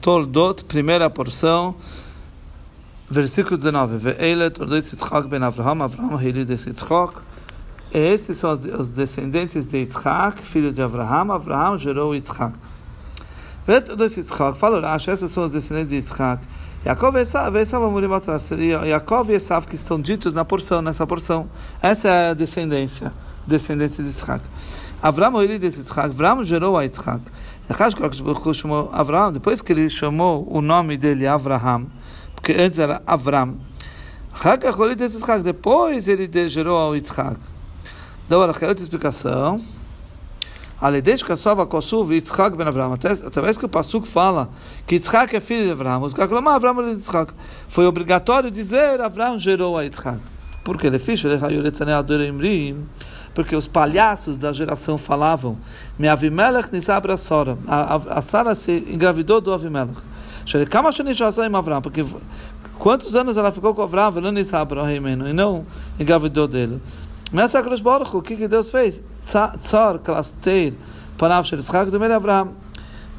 Toldot, 0.00 0.64
primeira 0.64 1.10
porção, 1.10 1.74
versículo 3.10 3.58
19. 3.58 3.98
Ve'ele 3.98 4.48
Toldot 4.48 4.76
Yitzchak 4.76 5.28
ben 5.28 5.42
Avraham, 5.42 5.82
Avraham. 5.82 6.18
Esses 7.92 8.38
são 8.38 8.52
os 8.52 8.90
descendentes 8.90 9.66
de 9.66 9.76
Yitzchak, 9.76 10.40
filhos 10.40 10.74
de 10.74 10.80
Avraham. 10.80 11.32
Avraham 11.32 11.76
gerou 11.76 12.14
Yitzchak. 12.14 12.54
Ve'ele 13.66 13.82
Toldot 13.82 14.18
Yitzchak, 14.18 14.56
fala 14.56 14.80
Rashi, 14.80 15.10
esses 15.10 15.30
são 15.30 15.44
os 15.44 15.52
descendentes 15.52 15.90
de 15.90 15.96
Yitzchak. 15.96 16.42
Yaakov 16.86 17.14
e 17.18 17.20
Esav, 17.20 17.54
Esav 17.56 17.84
Amurim 17.84 18.10
atrás. 18.14 18.40
Seria 18.40 18.86
Yaakov 18.86 19.30
e 19.30 19.34
Esav 19.34 19.66
que 19.66 19.74
estão 19.74 20.00
ditos 20.00 20.32
na 20.32 20.46
porção, 20.46 20.80
nessa 20.80 21.06
porção. 21.06 21.46
Essa 21.82 22.08
é 22.08 22.30
a 22.30 22.34
descendência, 22.34 23.12
descendência 23.46 24.02
de 24.02 24.08
Yitzchak. 24.08 24.42
Avraham 25.02 26.42
gerou 26.42 26.78
a 26.78 26.84
Yitzchak. 26.84 27.20
Chamou 28.54 28.90
Avraham, 28.92 29.32
depois 29.32 29.62
que 29.62 29.72
ele 29.72 29.88
chamou 29.88 30.46
o 30.50 30.60
nome 30.60 30.96
dele 30.96 31.26
Avraham, 31.26 31.86
porque 32.34 32.52
antes 32.52 32.78
era 32.78 33.02
Avram, 33.06 33.58
depois 35.42 36.08
ele 36.08 36.48
gerou 36.48 36.78
ao 36.78 36.94
Yitzhak. 36.94 37.36
Deu 38.28 38.42
a 38.42 38.46
outra 38.46 38.72
explicação. 38.74 39.60
Aledeish 40.80 41.22
Kasova 41.22 41.66
Kosuv 41.66 42.14
Yitzhak 42.14 42.56
ben 42.56 42.66
Avram. 42.66 42.94
Através 42.94 43.58
que 43.58 43.66
o 43.66 43.68
Pasuk 43.68 44.08
fala 44.08 44.48
que 44.86 44.94
Yitzhak 44.94 45.36
é 45.36 45.40
filho 45.40 45.66
de 45.66 45.72
Avram, 45.72 46.00
os 46.02 46.14
falam, 46.14 46.48
Avram 46.48 46.80
é 46.80 46.92
Yitzhak. 46.92 47.34
Foi 47.68 47.84
obrigatório 47.84 48.50
dizer 48.50 49.00
Avram 49.00 49.38
gerou 49.38 49.76
a 49.76 49.82
Yitzhak. 49.82 50.18
Porque 50.64 50.86
ele 50.86 50.98
fez, 50.98 51.22
ele 51.24 51.36
raiou 51.36 51.62
porque 53.34 53.54
os 53.54 53.66
palhaços 53.66 54.36
da 54.36 54.52
geração 54.52 54.98
falavam: 54.98 55.56
Me 55.98 56.08
Avimelech 56.08 56.68
nisabra 56.72 57.16
Sora. 57.16 57.56
A 57.66 58.20
Sara 58.20 58.54
se 58.54 58.72
engravidou 58.88 59.40
do 59.40 59.52
Avimelech. 59.52 60.00
Porque 61.82 62.04
quantos 62.78 63.14
anos 63.14 63.36
ela 63.36 63.52
ficou 63.52 63.74
com 63.74 63.82
Avram 63.82 64.90
e 65.28 65.32
não 65.32 65.64
engravidou 65.98 66.48
dele? 66.48 66.80
Mas 67.32 67.54
a 67.54 67.62
Cruz 67.62 67.80
Baruch, 67.80 68.16
o 68.16 68.22
que, 68.22 68.36
que 68.36 68.48
Deus 68.48 68.70
fez? 68.70 69.04
Avraham. 72.12 72.52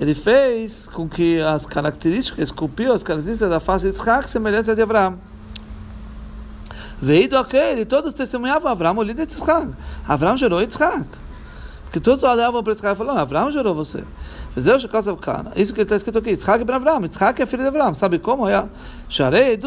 Ele 0.02 0.16
fez 0.16 0.88
com 0.88 1.08
que 1.08 1.40
as 1.40 1.66
características, 1.66 2.50
esculpiu 2.50 2.92
as 2.92 3.04
características 3.04 3.50
da 3.50 3.60
face 3.60 3.90
de 3.90 3.98
Yitzhak 3.98 4.30
semelhantes 4.30 4.68
a 4.68 4.74
de 4.74 4.82
Avraham. 4.82 5.18
Veio 7.02 7.28
do 7.28 7.38
aquele, 7.38 7.84
todos 7.84 8.14
testemunhavam 8.14 8.72
Avram, 8.72 8.96
o 8.98 9.02
líder 9.02 9.26
de 9.26 9.34
Yitzhak. 9.34 9.74
Avram 10.08 10.38
gerou 10.38 10.62
Yitzhak. 10.62 11.08
Porque 11.86 12.00
todos 12.00 12.24
olhavam 12.24 12.62
para 12.62 12.74
Yitzhak 12.74 12.94
e 12.94 12.98
falavam, 12.98 13.22
Avram 13.22 13.50
gerou 13.50 13.74
você. 13.74 14.04
Isso 15.56 15.74
que 15.74 15.82
está 15.82 15.96
escrito 15.96 16.20
aqui, 16.20 16.30
Yitzhak 16.30 16.64
ben 16.64 16.76
Avram, 16.76 17.02
Yitzhak 17.02 17.42
é 17.42 17.46
filho 17.48 17.64
de 17.64 17.70
Avram. 17.70 17.96
Sabe 17.96 18.20
como? 18.20 18.48
É? 18.48 18.66
Sharei, 19.10 19.60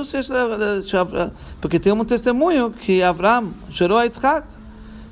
porque 1.60 1.80
tem 1.80 1.92
um 1.92 2.04
testemunho 2.04 2.70
que 2.70 3.02
Avram 3.02 3.52
gerou 3.68 3.98
a 3.98 4.04
Yitzhak. 4.04 4.46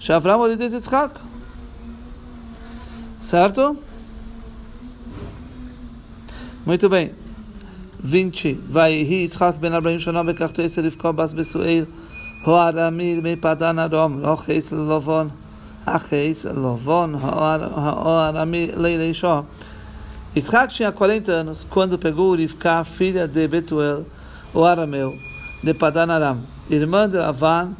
Avram 0.09 0.35
é 0.35 0.37
o 0.37 0.47
líder 0.47 0.69
de 0.69 0.77
Yitzhak. 0.77 1.19
Certo? 3.19 3.77
Muito 6.65 6.89
bem. 6.89 7.15
20. 7.99 8.61
Vai 8.69 8.93
Yitzhak 8.93 9.59
ben 9.59 9.75
Abraham 9.75 9.99
Shana 9.99 10.23
bekachto 10.23 10.63
Eser 10.63 10.85
Rivka 10.85 11.13
bas 11.13 11.33
Besuel. 12.44 12.48
הארמי 12.48 13.20
מפדן 13.24 13.80
אדום, 13.80 14.22
לא 14.22 14.36
חייס 14.36 14.72
ללבון, 14.72 15.30
החייס 15.88 16.46
ללבון, 16.46 17.16
הארמי 17.22 18.68
לאישו. 18.76 19.42
Isaac 20.36 20.72
tinha 20.74 20.92
40 20.92 21.32
anos 21.32 21.66
quando 21.68 21.98
pegou 21.98 22.36
Rivka, 22.36 22.84
filha 22.84 23.28
de 23.28 23.48
Betuel, 23.48 24.06
o 24.54 24.64
arameu, 24.64 25.18
de 25.64 25.74
Padanaram, 25.74 26.44
irmã 26.70 27.10
de 27.10 27.18
Avan, 27.18 27.72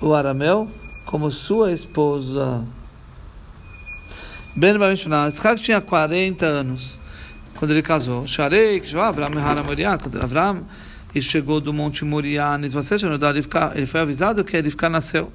o 0.00 0.14
arameu, 0.14 0.68
como 1.04 1.28
sua 1.30 1.72
esposa. 1.72 2.64
Ben 4.54 4.78
Barishonah, 4.78 5.26
Isaac 5.26 5.60
tinha 5.60 5.80
40 5.80 6.46
anos 6.46 7.00
quando 7.56 7.72
ele 7.72 7.82
casou. 7.82 8.28
Sharei, 8.28 8.78
que 8.78 8.96
Avram, 8.96 9.32
quando 10.00 10.22
Avram 10.22 10.64
e 11.13 11.21
chegou 11.21 11.59
do 11.59 11.73
Monte 11.73 12.05
Moriá, 12.05 12.57
ele 13.75 13.85
foi 13.85 14.01
avisado 14.01 14.43
que 14.43 14.55
ele 14.55 14.71
nasceu. 14.89 15.31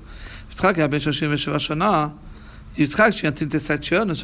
Yitzhak 2.78 3.16
tinha 3.16 3.32
37 3.32 3.94
anos, 3.94 4.22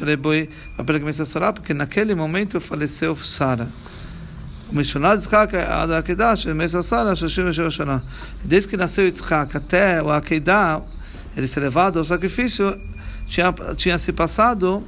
porque 1.55 1.73
naquele 1.73 2.13
momento 2.13 2.61
faleceu 2.61 3.15
Sara. 3.15 3.67
O 4.71 4.75
missionário 4.75 5.19
Yitzhak 5.19 5.55
a 5.55 5.85
da 5.85 5.97
Akedah, 5.99 6.35
Sara, 6.83 7.15
Shoshim 7.15 7.45
Veshivashana. 7.45 8.03
Desde 8.43 8.69
que 8.69 8.77
nasceu 8.77 9.05
Yitzhak 9.05 9.57
até 9.57 10.01
o 10.01 10.11
Akedah, 10.11 10.81
ele 11.35 11.47
ser 11.47 11.61
levado 11.61 11.97
ao 11.97 12.05
sacrifício, 12.05 12.79
tinha, 13.25 13.51
tinha 13.75 13.97
se 13.97 14.13
passado 14.13 14.83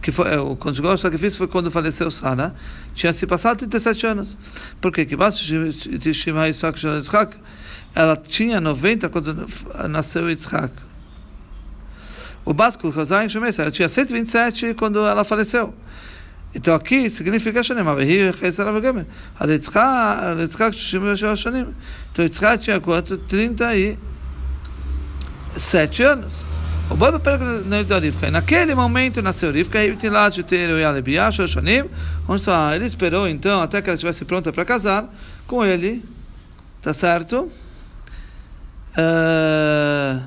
que 0.00 0.12
foi, 0.12 0.36
o 0.36 0.54
conjugal 0.56 0.96
sacrifício 0.96 1.38
foi 1.38 1.48
quando 1.48 1.70
faleceu 1.70 2.10
Sara, 2.10 2.54
tinha 2.94 3.12
se 3.12 3.26
passado 3.26 3.58
37 3.58 4.06
anos. 4.06 4.38
Por 4.80 4.90
quê? 4.92 5.04
Que 5.04 5.16
ela 7.94 8.16
tinha 8.16 8.60
90 8.60 9.08
quando 9.08 9.46
nasceu 9.88 10.30
Yitzhak. 10.30 10.72
O 12.44 12.54
básico, 12.54 12.90
ela 13.62 13.70
tinha 13.70 13.88
127 13.88 14.74
quando 14.74 15.06
ela 15.06 15.24
faleceu. 15.24 15.74
Então 16.54 16.74
aqui 16.74 17.10
significa 17.10 17.62
Shanim, 17.62 17.82
Então 22.12 22.24
Yitzhak 22.24 22.62
tinha 22.62 22.80
quanto? 22.80 23.18
37 23.18 26.02
anos. 26.02 26.46
O 26.90 26.96
Baba 26.96 27.20
pega 27.20 27.98
Rivka. 27.98 28.30
Naquele 28.30 28.74
momento 28.74 29.20
nasceu 29.20 29.52
Rivka, 29.52 29.84
e 29.84 29.94
ele 32.74 32.86
esperou 32.86 33.28
então 33.28 33.60
até 33.60 33.82
que 33.82 33.90
ela 33.90 33.94
estivesse 33.94 34.24
pronta 34.24 34.50
para 34.52 34.64
casar 34.64 35.14
com 35.46 35.62
ele, 35.64 36.02
tá 36.80 36.94
certo? 36.94 37.50
Uh, 38.96 40.22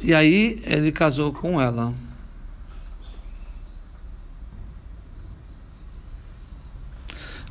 e 0.00 0.14
aí 0.14 0.62
ele 0.64 0.92
casou 0.92 1.32
com 1.32 1.60
ela. 1.60 1.92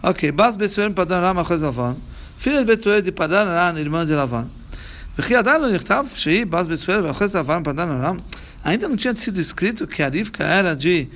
Ok, 0.01 0.31
Bas 0.31 0.55
Besuel 0.55 0.93
Padan 0.93 1.19
Ram 1.19 1.39
Achaz 1.39 1.61
Lavan. 1.61 1.95
Filha 2.37 2.59
de 2.59 2.65
Betuel 2.65 3.01
de 3.01 3.11
Padan 3.11 3.45
Ram, 3.45 3.77
irmã 3.77 4.03
de 4.05 4.13
Lavan. 4.13 4.47
וכי 5.18 5.36
עדיין 5.36 5.62
לא 5.62 5.72
נכתב 5.72 6.04
שהיא 6.14 6.46
באז 6.46 6.66
בסואל 6.66 7.06
ואחרי 7.06 7.28
זה 7.28 7.38
עבר 7.38 7.58
פדן 7.64 7.90
ארם, 7.90 8.16
ainda 8.66 8.88
não 8.88 8.96
tinha 8.96 9.14
sido 9.14 9.40
escrito 9.40 9.86
que 9.86 10.02
a 10.02 10.08
Rivka 10.08 10.42
era 10.42 10.74
de 10.74 11.08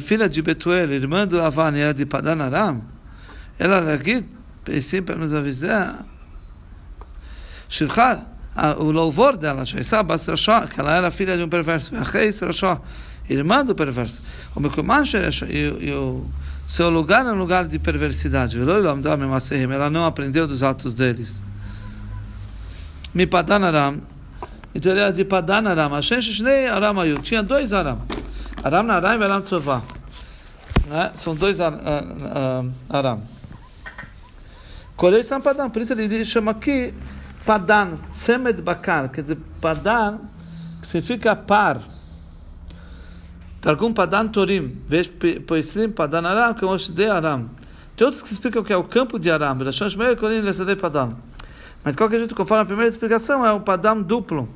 filha 0.00 0.26
de 0.26 0.40
Betuel, 0.40 0.90
irmã 0.92 1.26
do 1.26 1.36
Lavan, 1.36 1.76
era 1.76 1.92
de 1.92 2.06
Padan 2.06 2.40
Aram? 2.42 2.82
Ela 3.58 3.92
aqui, 3.92 4.24
assim, 4.66 5.02
para 5.02 5.16
nos 5.16 5.34
avisar, 5.34 6.02
Shivcha, 7.68 8.24
o 8.78 8.90
louvor 8.90 9.36
dela, 9.36 9.66
Shaisa 9.66 10.02
Bas 10.02 10.26
Rasha, 10.26 10.66
que 10.66 10.80
ela 10.80 10.96
era 10.96 11.10
filha 11.10 11.36
de 11.36 11.42
um 11.42 11.48
perverso, 11.48 11.94
Acheis 11.94 12.40
Rasha, 12.40 12.80
irmã 13.28 13.62
do 13.62 13.74
perverso. 13.74 14.22
O 14.54 14.60
Mekuman 14.60 15.02
e 15.50 15.92
o 15.92 16.26
seu 16.66 16.88
lugar 16.88 17.26
é 17.26 17.32
um 17.32 17.38
lugar 17.38 17.66
de 17.66 17.78
perversidade. 17.78 18.58
Ela 18.58 19.90
não 19.90 20.06
aprendeu 20.06 20.46
dos 20.46 20.62
atos 20.62 20.94
deles. 20.94 21.42
Mi 23.17 23.25
Padanaram. 23.25 23.99
Então 24.75 24.91
ele 24.91 25.01
era 25.01 25.11
de 25.11 25.25
Padanaram. 25.25 25.89
Hashem 25.89 26.21
Shnei 26.21 26.67
Aram 26.67 26.99
Ayu. 26.99 27.17
Tinha 27.17 27.41
dois 27.41 27.73
Aram. 27.73 28.03
Aram 28.63 28.83
Naram 28.83 29.19
e 29.19 29.23
Aram 29.23 29.41
Tzová. 29.41 29.81
Né? 30.85 31.11
São 31.15 31.33
dois 31.33 31.59
Aram. 31.59 33.23
Korei 34.95 35.23
Sam 35.23 35.41
Padan. 35.41 35.67
Por 35.71 35.81
isso 35.81 35.93
ele 35.93 36.23
chama 36.23 36.51
aqui 36.51 36.93
Padan. 37.43 37.95
Tzemed 38.11 38.61
Bakar. 38.61 39.09
Quer 39.09 39.23
dizer, 39.23 39.37
Padan, 39.59 40.19
que 40.79 40.87
significa 40.87 41.35
par. 41.35 41.79
Targum 43.59 43.93
Padan 43.93 44.27
Torim. 44.27 44.79
Veja 44.87 45.11
Poisrim 45.47 45.89
Padan 45.89 46.23
Aram, 46.27 46.53
que 46.53 46.63
é 46.63 46.67
o 46.67 46.77
de 46.77 47.09
Aram. 47.09 47.49
Tem 47.95 48.05
outros 48.05 48.21
que 48.21 48.31
explicam 48.31 48.63
que 48.63 48.71
é 48.71 48.77
o 48.77 48.83
campo 48.83 49.17
de 49.17 49.31
Aram. 49.31 49.57
Rashon 49.57 49.89
Shmeir 49.89 50.15
Korin 50.17 50.41
Lesadei 50.41 50.75
Padan. 50.75 51.09
Mas 51.86 51.94
de 51.94 51.98
qualquer 51.98 52.18
jeito, 52.18 52.34
conforme 52.34 52.62
a 52.62 52.66
primeira 52.66 52.90
explicação, 52.90 53.44
é 53.44 53.52
o 53.52 53.60
padam 53.60 54.02
duplo. 54.02 54.48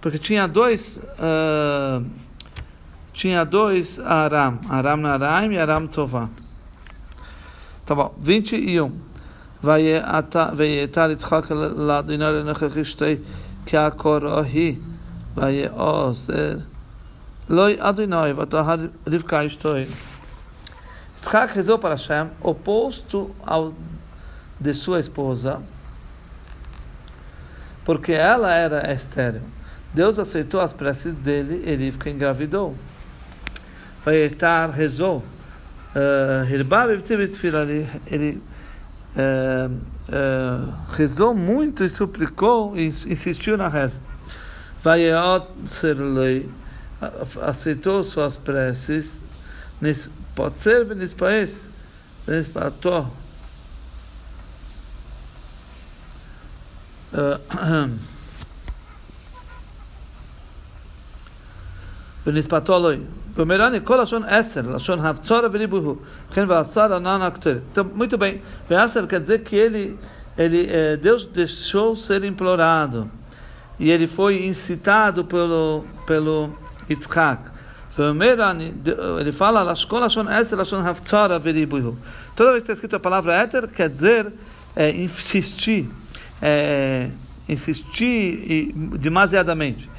Porque 0.00 0.18
tinha 0.18 0.46
dois. 0.46 0.98
Uh, 1.18 2.04
tinha 3.12 3.44
dois 3.44 3.98
Aram. 3.98 4.60
Aram 4.68 4.96
Naraim 4.98 5.52
e 5.52 5.58
Aram 5.58 5.86
Tzová. 5.86 6.28
Tá 7.84 7.94
bom. 7.94 8.14
21. 8.18 9.08
ויתר 9.62 11.10
יצחק 11.10 11.50
לאדוני 11.50 12.24
לנוכחי 12.24 12.84
שתי 12.84 13.16
כהקורהי 13.66 14.76
ויעוזר 15.34 16.58
לא 17.48 17.66
אדוני 17.78 18.32
ותהר 18.32 18.76
רבקה 19.06 19.46
אשתו 19.46 19.74
Yitzhak 21.18 21.52
rezou 21.52 21.78
para 21.78 21.94
Hashem, 21.94 22.30
oposto 22.40 23.34
ao 23.44 23.74
de 24.58 24.72
sua 24.72 25.00
esposa, 25.00 25.60
porque 27.85 28.11
ela 28.11 28.53
era 28.53 28.91
estéril. 28.93 29.41
Deus 29.93 30.17
aceitou 30.17 30.59
as 30.59 30.73
preces 30.73 31.13
dele 31.13 31.63
e 31.65 31.75
Rivka 31.75 32.09
engravidou. 32.09 32.75
Vaietar 34.03 34.71
rezou. 34.71 35.23
Eh, 35.95 36.45
ele 38.07 38.41
uh, 39.15 39.71
uh, 39.71 40.73
rezou 40.89 41.35
muito 41.35 41.83
e 41.83 41.89
suplicou 41.89 42.75
e 42.75 42.87
insistiu 42.87 43.55
na 43.55 43.67
reza. 43.67 44.01
Vaieot 44.81 45.47
Serlei 45.69 46.49
aceitou 47.41 48.03
suas 48.03 48.35
preces. 48.35 49.21
Pode 50.35 50.59
ser 50.59 50.85
nesse 50.95 51.13
país, 51.13 51.69
nesse 57.12 57.38
país. 57.48 58.18
ונספתו 62.26 62.76
אלוהי. 62.76 62.98
Pomerani, 63.38 63.84
kol 63.84 63.98
lashon 63.98 64.24
eser, 64.24 64.64
lashon 64.64 64.98
havtzora 64.98 65.48
v'ribuhu. 65.48 65.98
Chen 66.34 66.48
v'asar 66.48 66.92
anan 66.92 67.22
akteres. 67.22 67.62
Então, 67.70 67.84
muito 67.84 68.18
bem. 68.18 68.42
Ve'aser 68.68 69.06
quer 69.06 69.20
dizer 69.20 69.44
que 69.44 69.54
ele, 69.54 69.96
ele, 70.36 70.66
eh, 70.68 70.96
Deus 70.96 71.24
deixou 71.24 71.94
ser 71.94 72.24
implorado. 72.24 73.08
E 73.78 73.92
ele 73.92 74.08
foi 74.08 74.44
incitado 74.44 75.24
pelo, 75.24 75.84
pelo 76.04 76.52
Yitzhak. 76.90 77.42
Ele 79.20 79.30
fala, 79.30 79.72
kol 79.88 80.00
lashon 80.00 80.28
eser, 80.28 80.56
lashon 80.56 80.82
havtzora 80.82 81.38
v'ribuhu. 81.38 81.96
Toda 82.34 82.50
vez 82.52 82.64
que 82.64 82.72
está 82.72 82.72
escrito 82.72 82.96
a 82.96 83.00
palavra 83.00 83.40
eter, 83.44 83.68
quer 83.68 83.88
dizer 83.88 84.32
é, 84.74 84.90
insistir. 84.90 85.88
é, 86.43 87.07
insistir 87.47 88.73
demasiadamente. 88.99 89.89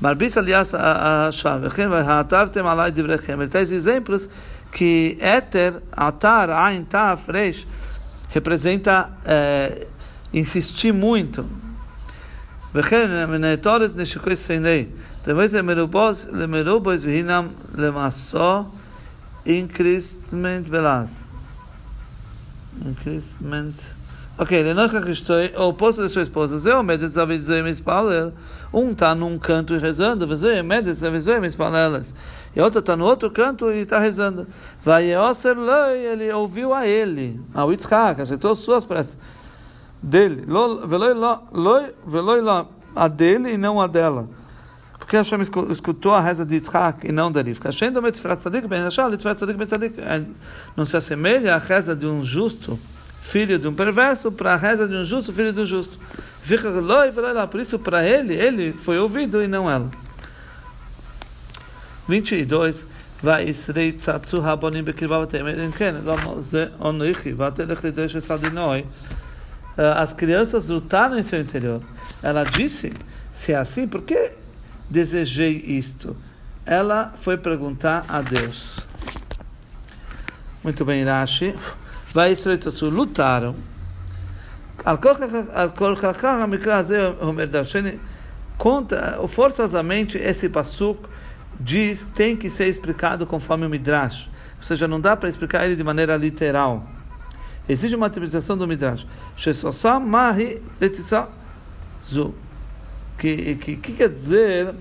Marbis, 0.00 0.36
aliás, 0.36 0.72
a 0.74 1.30
Ele 3.42 3.48
traz 3.48 3.72
exemplos 3.72 4.28
que 4.70 5.16
éter, 5.20 5.82
atar, 5.90 6.50
ain, 6.50 6.84
taf, 6.84 7.30
resh, 7.32 7.66
representa 8.28 9.10
é, 9.24 9.86
insistir 10.32 10.92
muito. 10.92 11.44
Depois 15.24 15.54
é 15.54 15.62
merubos, 15.62 16.28
lemerubos, 16.30 17.02
vinam, 17.02 17.48
lemassó, 17.74 18.70
incristement, 19.46 20.62
velas. 20.62 21.25
Increasement. 22.84 23.74
Ok, 24.38 24.62
Lenochach 24.62 25.08
estou, 25.10 25.36
o 25.56 25.68
oposto 25.68 26.02
de 26.02 26.10
sua 26.10 26.22
esposa, 26.22 26.58
Zeu 26.58 26.82
Medet 26.82 27.08
Zavizoe 27.08 27.62
Mispalel. 27.62 28.34
Um 28.72 28.90
está 28.90 29.14
num 29.14 29.38
canto 29.38 29.74
e 29.74 29.78
rezando, 29.78 30.26
Vezeu 30.26 30.62
Medet 30.62 30.92
Zavizoe 30.92 31.40
Mispalelas. 31.40 32.14
E 32.54 32.60
outro 32.60 32.80
está 32.80 32.96
no 32.96 33.06
outro 33.06 33.30
canto 33.30 33.70
e 33.72 33.80
está 33.80 33.98
rezando. 33.98 34.46
Vai 34.84 35.06
Eoser 35.06 35.58
Lei, 35.58 36.06
ele 36.06 36.32
ouviu 36.32 36.74
a 36.74 36.86
ele, 36.86 37.40
ao 37.54 37.70
Yitzhak, 37.70 38.20
aceitou 38.20 38.54
suas 38.54 38.84
preces 38.84 39.16
dele. 40.02 40.44
Veloi 40.86 41.14
lo 42.40 42.68
a 42.94 43.08
dele 43.08 43.52
e 43.52 43.56
não 43.58 43.80
a 43.80 43.86
dela 43.86 44.28
porque 45.06 45.16
Hashem 45.16 45.40
escutou 45.70 46.14
a 46.14 46.20
reza 46.20 46.44
de 46.44 46.56
Yitzhak 46.56 47.06
e 47.06 47.12
não 47.12 47.30
da 47.30 47.40
Rivka. 47.40 47.68
Hashem 47.68 47.92
do 47.92 48.02
Mitzvah 48.02 48.34
Tzadik 48.34 48.66
ben 48.66 48.82
Yashar, 48.82 49.08
Mitzvah 49.08 49.36
Tzadik 49.36 49.56
ben 49.56 49.64
Tzadik. 49.64 49.94
Não 50.76 50.84
se 50.84 50.96
assemelha 50.96 51.54
à 51.54 51.58
reza 51.58 51.94
de 51.94 52.08
um 52.08 52.24
justo, 52.24 52.76
filho 53.20 53.56
de 53.56 53.68
um 53.68 53.72
perverso, 53.72 54.32
para 54.32 54.54
a 54.54 54.56
reza 54.56 54.88
de 54.88 54.96
um 54.96 55.04
justo, 55.04 55.32
filho 55.32 55.52
de 55.52 55.60
um 55.60 55.64
justo. 55.64 55.96
Lá. 56.82 57.46
Por 57.46 57.60
isso, 57.60 57.78
para 57.78 58.04
ele, 58.04 58.34
ele 58.34 58.72
foi 58.72 58.98
ouvido 58.98 59.40
e 59.40 59.46
não 59.46 59.70
ela. 59.70 59.88
22. 62.08 62.84
Vai 63.22 63.48
Isrei 63.48 63.92
Tzatzu 63.92 64.40
Rabonim 64.40 64.82
Bekirvavatem. 64.82 65.40
Em 65.66 65.70
Ken, 65.70 66.02
Lomoze 66.04 66.70
Onuichi, 66.80 67.32
Vatelech 67.32 67.80
Lidosh 67.80 68.20
Sadinoi. 68.20 68.84
Eh, 69.78 69.94
as 69.96 70.12
crianças 70.12 70.66
lutaram 70.66 71.16
em 71.16 71.22
seu 71.22 71.40
interior. 71.40 71.80
Ela 72.24 72.42
disse: 72.42 72.92
se 73.30 73.52
é 73.52 73.56
assim, 73.56 73.86
por 73.86 74.02
que 74.02 74.45
desejei 74.88 75.62
isto? 75.66 76.16
Ela 76.64 77.12
foi 77.16 77.36
perguntar 77.36 78.04
a 78.08 78.20
Deus. 78.20 78.88
Muito 80.62 80.84
bem, 80.84 81.04
Rashi. 81.04 81.54
Vai 82.12 82.32
Israel 82.32 82.58
lutaram. 82.82 83.54
Conta, 88.58 89.28
forçosamente, 89.28 90.18
esse 90.18 90.48
passuk 90.48 91.08
diz 91.58 92.06
tem 92.08 92.36
que 92.36 92.50
ser 92.50 92.66
explicado 92.66 93.26
conforme 93.26 93.66
o 93.66 93.70
Midrash. 93.70 94.28
Ou 94.56 94.62
seja, 94.62 94.88
não 94.88 95.00
dá 95.00 95.16
para 95.16 95.28
explicar 95.28 95.64
ele 95.64 95.76
de 95.76 95.84
maneira 95.84 96.16
literal. 96.16 96.86
Exige 97.68 97.96
uma 97.96 98.06
interpretação 98.06 98.56
do 98.56 98.66
Midrash. 98.66 99.06
Shesosá 99.36 99.98
mahi 100.00 100.62
zu. 102.04 102.34
Que, 103.18 103.54
que, 103.56 103.76
que 103.76 103.92
quer 103.92 104.10
dizer 104.10 104.74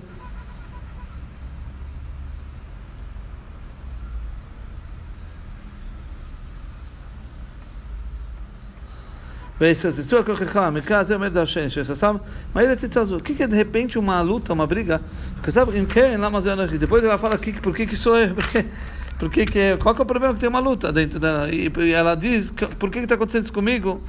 O 13.15 13.19
que 13.19 13.41
é 13.41 13.47
de 13.47 13.55
repente 13.55 13.97
uma 13.97 14.19
luta, 14.21 14.51
uma 14.51 14.67
briga? 14.67 15.01
Porque 15.35 15.49
sabe, 15.49 15.77
depois 16.77 17.03
ela 17.05 17.17
fala 17.17 17.37
que, 17.37 17.53
por 17.53 17.73
que 17.73 17.87
que 17.87 17.95
sou 17.95 18.17
eu? 18.17 18.35
Por 19.17 19.29
que, 19.29 19.45
que, 19.45 19.77
qual 19.77 19.95
que 19.95 20.01
é 20.01 20.03
o 20.03 20.05
problema 20.05 20.33
que 20.33 20.41
tem 20.41 20.49
uma 20.49 20.59
luta 20.59 20.91
dentro 20.91 21.21
dela? 21.21 21.49
E, 21.49 21.71
ela 21.93 22.15
diz, 22.15 22.51
por 22.77 22.91
que 22.91 22.99
está 22.99 23.15
acontecendo 23.15 23.43
isso 23.43 23.53
comigo? 23.53 24.03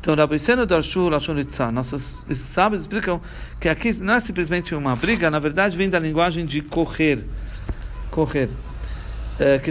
Então, 0.00 0.14
Rabbi 0.14 0.38
Seno 0.38 0.64
Darshu 0.64 1.08
Lashon 1.08 1.34
Litzah, 1.34 1.72
nossos 1.72 2.24
sábios 2.34 2.82
explicam 2.82 3.20
que 3.60 3.68
aqui 3.68 3.92
não 4.00 4.14
é 4.14 4.20
simplesmente 4.20 4.74
uma 4.74 4.94
briga, 4.94 5.30
na 5.30 5.38
verdade 5.38 5.76
vem 5.76 5.88
da 5.88 5.98
linguagem 5.98 6.46
de 6.46 6.62
correr. 6.62 7.24
Correr. 8.10 8.48
É, 9.38 9.58
que 9.58 9.70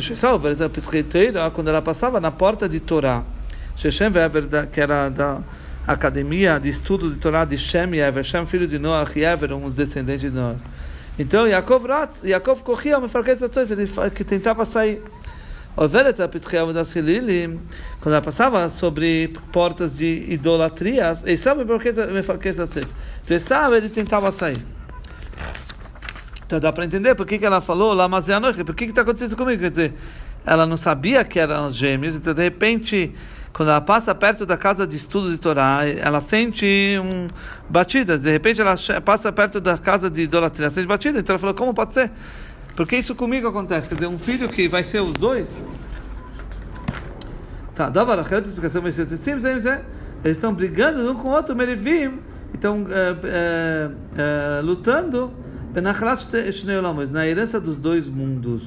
quando 1.54 1.68
ela 1.69 1.81
passava 1.81 2.19
na 2.19 2.31
porta 2.31 2.69
de 2.69 2.80
Torá, 2.80 3.23
Shechem 3.75 4.07
Ever, 4.07 4.68
que 4.71 4.80
era 4.80 5.09
da 5.09 5.40
academia 5.85 6.59
de 6.59 6.69
estudo 6.69 7.09
de 7.09 7.18
Torá 7.18 7.45
de 7.45 7.57
Shem 7.57 7.95
e 7.95 7.99
Ever, 7.99 8.23
Shem 8.23 8.45
filho 8.45 8.68
de 8.68 8.78
Noah 8.78 9.09
e 9.16 9.23
Ever, 9.23 9.54
um 9.54 9.69
descendente 9.69 10.30
de 10.30 10.35
Noah. 10.35 10.57
Então 11.18 11.47
Yaakov 11.47 11.85
Ratz, 11.85 12.23
Yaakov 12.23 12.61
corria, 12.63 12.99
me 12.99 13.07
falei 13.07 13.35
ele 13.71 14.09
que 14.11 14.23
tentava 14.23 14.66
sair. 14.66 15.02
Quando 18.02 18.16
ela 18.16 18.22
passava 18.22 18.68
sobre 18.68 19.31
portas 19.52 19.96
de 19.96 20.26
idolatrias, 20.28 21.24
ele 21.24 21.38
sabe 21.38 21.66
por 21.66 21.80
que 21.80 21.90
Então 23.24 23.40
sabe, 23.40 23.78
ele 23.78 23.90
tentava 23.90 24.31
sair. 24.31 24.57
Então 26.48 26.60
dá 26.60 26.74
para 26.74 26.84
entender 26.84 27.14
por 27.14 27.28
que, 27.28 27.38
que 27.38 27.46
ela 27.46 27.62
falou 27.62 27.94
lá, 27.94 28.07
mas 28.07 28.28
é 28.28 28.34
a 28.34 28.40
noite, 28.40 28.64
por 28.64 28.74
que 28.74 28.86
está 28.86 29.02
acontecendo 29.02 29.38
comigo? 29.38 29.62
Quer 29.62 29.69
dizer, 29.69 29.94
ela 30.44 30.66
não 30.66 30.78
sabia 30.78 31.24
que 31.24 31.40
eram 31.40 31.69
gêmeos, 31.69 32.16
então 32.16 32.34
de 32.34 32.42
repente 32.42 33.14
quando 33.57 33.69
ela 33.69 33.81
passa 33.81 34.14
perto 34.14 34.46
da 34.46 34.56
casa 34.56 34.86
de 34.86 34.96
estudo 34.96 35.31
de 35.31 35.40
Torá, 35.40 35.80
ela 35.84 36.22
sente 36.22 36.96
um, 37.04 37.26
batidas. 37.68 38.22
De 38.22 38.31
repente, 38.31 38.62
ela 38.62 38.76
passa 39.04 39.31
perto 39.31 39.60
da 39.60 39.80
casa 39.80 40.12
de 40.12 40.22
idolatria, 40.22 40.69
sente 40.69 40.88
batidas. 40.88 41.22
Então 41.22 41.34
ela 41.34 41.40
falou: 41.40 41.56
como 41.56 41.74
pode 41.74 41.96
ser? 41.96 42.12
Porque 42.78 42.96
isso 42.96 43.16
comigo 43.16 43.48
acontece. 43.48 43.90
Quer 43.90 43.96
dizer, 43.96 44.07
um 44.07 44.19
filho 44.19 44.48
que 44.48 44.68
vai 44.68 44.84
ser 44.84 45.02
os 45.02 45.14
dois. 45.14 45.50
Tá, 47.74 47.90
dava 47.90 48.14
a 48.14 48.24
explicação, 48.50 48.84
mas 48.84 48.98
eles 48.98 50.38
estão 50.38 50.54
brigando 50.54 51.12
um 51.12 51.16
com 51.16 51.30
o 51.30 51.31
outro, 51.31 51.56
estão 52.54 52.86
é, 53.26 54.62
lutando 54.64 55.34
na 57.10 57.28
herança 57.28 57.60
dos 57.60 57.78
dois 57.78 58.07
mundos. 58.07 58.64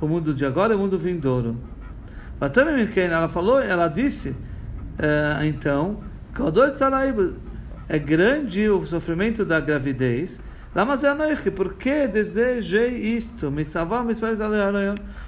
O 0.00 0.08
mundo 0.08 0.32
de 0.32 0.46
agora 0.46 0.72
e 0.72 0.76
o 0.76 0.78
mundo 0.78 0.98
vindouro. 0.98 1.56
Mas 2.40 2.50
ela 2.96 3.28
falou, 3.28 3.60
ela 3.60 3.88
disse, 3.88 4.34
então, 5.46 6.00
é 7.88 7.98
grande 7.98 8.68
o 8.70 8.84
sofrimento 8.86 9.44
da 9.44 9.60
gravidez. 9.60 10.40
Por 11.54 11.74
que 11.74 12.08
desejei 12.08 13.16
isto? 13.16 13.50
Me 13.50 13.64
salvar, 13.64 14.04
me 14.04 14.14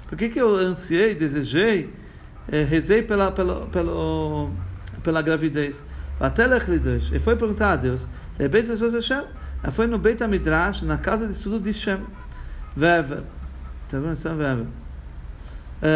Por 0.07 0.17
que, 0.17 0.29
que 0.29 0.41
eu 0.41 0.55
ansiei, 0.55 1.15
desejei, 1.15 1.93
eh, 2.51 2.63
rezei 2.63 3.01
pela, 3.01 3.31
pela, 3.31 3.65
pela, 3.67 4.49
pela 5.03 5.21
gravidez? 5.21 5.85
E 7.13 7.19
foi 7.19 7.35
perguntar 7.35 7.71
a 7.71 7.75
Deus. 7.75 8.07
Ela 8.37 9.71
foi 9.71 9.87
no 9.87 9.97
Beit 9.97 10.21
HaMidrash, 10.21 10.83
na 10.83 10.97
casa 10.97 11.25
de 11.25 11.33
estudo 11.33 11.59
de 11.59 11.73
Shem. 11.73 12.01
Vever. 12.75 13.23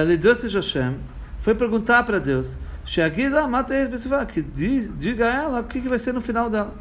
Lidrosse 0.08 0.48
Hashem 0.48 0.96
foi 1.42 1.56
perguntar 1.56 2.04
para 2.04 2.20
Deus, 2.20 2.58
Sheagila 2.86 3.48
Matei 3.48 3.88
que 4.28 4.42
diga 4.42 5.26
a 5.26 5.36
ela 5.36 5.60
o 5.62 5.64
que, 5.64 5.82
que 5.82 5.90
vai 5.90 6.00
ser 6.00 6.14
no 6.14 6.22
final 6.22 6.50
dela. 6.50 6.74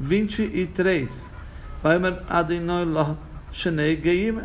23. 0.00 1.32
Vai 1.82 1.96
Adonai 2.28 2.82
Allah 2.82 3.16
שני 3.56 3.96
גאים 3.96 4.38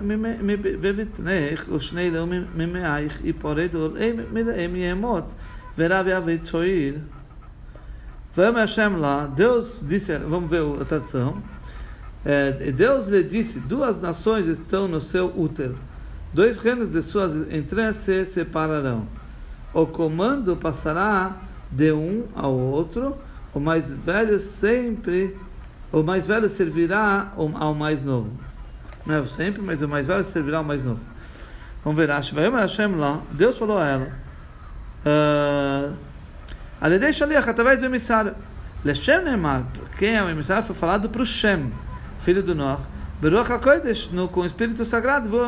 בבטנך 0.81 1.65
ושני 1.71 2.11
לא 2.11 2.25
ממאייך 2.55 3.25
יפורדו 3.25 3.89
מלאם 4.33 4.75
ימות 4.75 5.33
ורב 5.77 6.07
יעבד 6.07 6.37
צועיר. 6.43 6.95
Vamos 8.33 8.61
Hashem 8.61 8.95
lá, 8.95 9.27
Deus 9.27 9.81
disse, 9.85 10.17
vamos 10.17 10.49
ver 10.49 10.63
a 10.81 10.85
tradução. 10.85 11.43
É, 12.23 12.71
Deus 12.71 13.09
lhe 13.09 13.21
disse: 13.23 13.59
duas 13.59 13.99
nações 14.01 14.47
estão 14.47 14.87
no 14.87 15.01
seu 15.01 15.25
útero, 15.37 15.77
dois 16.33 16.57
reinos 16.57 16.91
de 16.91 17.01
suas 17.01 17.51
entranhas 17.51 17.97
se 17.97 18.25
separarão. 18.25 19.05
O 19.73 19.85
comando 19.85 20.55
passará 20.55 21.41
de 21.69 21.91
um 21.91 22.23
ao 22.33 22.53
outro, 22.53 23.17
o 23.53 23.59
mais 23.59 23.91
velho 23.91 24.39
sempre, 24.39 25.35
o 25.92 26.02
mais 26.02 26.26
velho 26.26 26.48
servirá 26.48 27.32
ao 27.36 27.74
mais 27.74 28.02
novo. 28.02 28.30
Não 29.04 29.16
é 29.16 29.24
sempre, 29.24 29.62
mas 29.62 29.80
o 29.82 29.88
mais 29.88 30.06
velho 30.06 30.24
servirá 30.24 30.58
ao 30.58 30.64
mais 30.64 30.84
novo. 30.84 31.00
Vamos 31.84 31.98
ver, 31.98 32.08
Hashem 32.10 32.96
lá, 32.96 33.20
Deus 33.30 33.56
falou 33.56 33.78
a 33.78 33.86
ela. 33.86 34.08
Uh, 35.06 35.94
Aledei 36.80 37.12
Shaliach, 37.12 37.48
através 37.48 37.80
do 37.80 37.86
emissário. 37.86 38.34
Leshem 38.84 39.22
Neymar, 39.24 39.64
quem 39.98 40.16
é 40.16 40.22
o 40.22 40.28
emissário, 40.28 40.62
foi 40.62 40.76
falado 40.76 41.08
para 41.08 41.22
o 41.22 41.26
Shem, 41.26 41.72
filho 42.18 42.42
do 42.42 42.54
Noach. 42.54 42.82
Beruach 43.20 43.50
HaKodesh, 43.50 44.10
no, 44.12 44.28
com 44.28 44.40
o 44.40 44.46
Espírito 44.46 44.84
Sagrado, 44.84 45.28
vou 45.28 45.42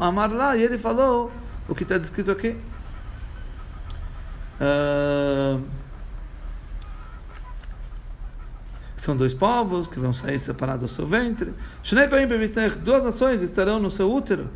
amar 0.00 0.30
lá, 0.30 0.56
e 0.56 0.62
ele 0.62 0.78
falou 0.78 1.32
o 1.68 1.74
que 1.74 1.82
está 1.82 1.98
descrito 1.98 2.30
aqui. 2.30 2.56
Uh, 4.60 5.60
são 8.98 9.16
dois 9.16 9.32
povos 9.32 9.86
que 9.86 9.98
vão 9.98 10.12
sair 10.12 10.38
separados 10.38 10.90
do 10.90 10.94
seu 10.94 11.06
ventre. 11.06 11.54
Duas 12.82 13.04
nações 13.04 13.40
estarão 13.40 13.78
no 13.78 13.90
seu 13.90 14.12
útero. 14.12 14.50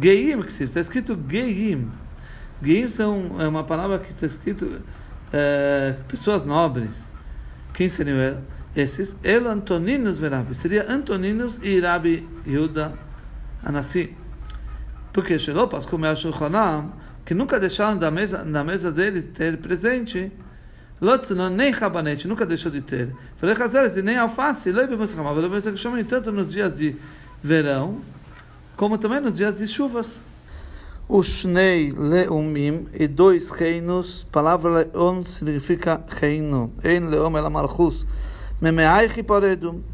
Geim, 0.00 0.42
que 0.42 0.64
está 0.64 0.80
escrito 0.80 1.18
Geim. 1.28 1.88
Geim 2.62 2.88
são, 2.88 3.40
é 3.40 3.46
uma 3.46 3.64
palavra 3.64 3.98
que 3.98 4.10
está 4.10 4.26
escrito 4.26 4.80
é, 5.32 5.94
pessoas 6.08 6.44
nobres. 6.44 7.12
Quem 7.72 7.88
seriam 7.88 8.42
esses? 8.74 9.16
El 9.22 9.46
Antoninos 9.48 10.18
Verabi. 10.18 10.54
Seria 10.54 10.90
Antoninos 10.90 11.60
e 11.62 11.80
Rabi 11.80 12.28
Yehuda 12.46 12.92
Anassi. 13.62 14.16
Porque 15.12 15.38
Shelopas, 15.38 15.86
como 15.86 16.06
é 16.06 16.12
o 16.12 16.16
Shulchanam, 16.16 16.92
que 17.24 17.34
nunca 17.34 17.60
deixaram 17.60 17.96
da 17.96 18.10
mesa, 18.10 18.44
na 18.44 18.64
mesa 18.64 18.90
deles 18.90 19.26
ter 19.26 19.58
presente, 19.58 20.32
Lotznon, 21.00 21.50
nem 21.50 21.70
rabanete, 21.72 22.28
nunca 22.28 22.46
deixou 22.46 22.70
de 22.70 22.80
ter. 22.80 23.14
Falei, 23.36 23.54
Hazeres, 23.60 24.02
nem 24.02 24.16
alface, 24.16 24.70
leve 24.70 24.96
você 24.96 25.14
chamava, 25.14 25.40
leve 25.40 25.60
você 25.60 25.76
chama 25.76 26.02
tanto 26.04 26.32
nos 26.32 26.50
dias 26.50 26.76
de 26.76 26.96
verão, 27.42 27.98
como 28.76 28.96
também 28.96 29.20
nos 29.20 29.36
dias 29.36 29.58
de 29.58 29.66
chuvas 29.66 30.20
o 31.08 31.22
Shnei 31.22 31.92
Leumim 31.92 32.86
e 32.94 33.06
dois 33.06 33.50
reinos. 33.50 34.24
Palavra 34.32 34.70
Leon 34.70 35.22
significa 35.22 36.02
reino. 36.08 36.72
Ein 36.82 37.10
Leom 37.10 37.36
el 37.36 37.50
Malchus. 37.50 38.06
Memeaich 38.60 39.22
paredu. 39.22 39.84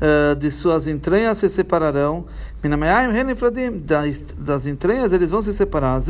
Uh, 0.00 0.34
de 0.34 0.50
suas 0.50 0.86
entranhas 0.86 1.38
se 1.38 1.48
separarão. 1.50 2.26
Das 4.38 4.66
entranhas 4.66 5.12
eles 5.12 5.30
vão 5.30 5.42
se 5.42 5.52
separar. 5.52 6.00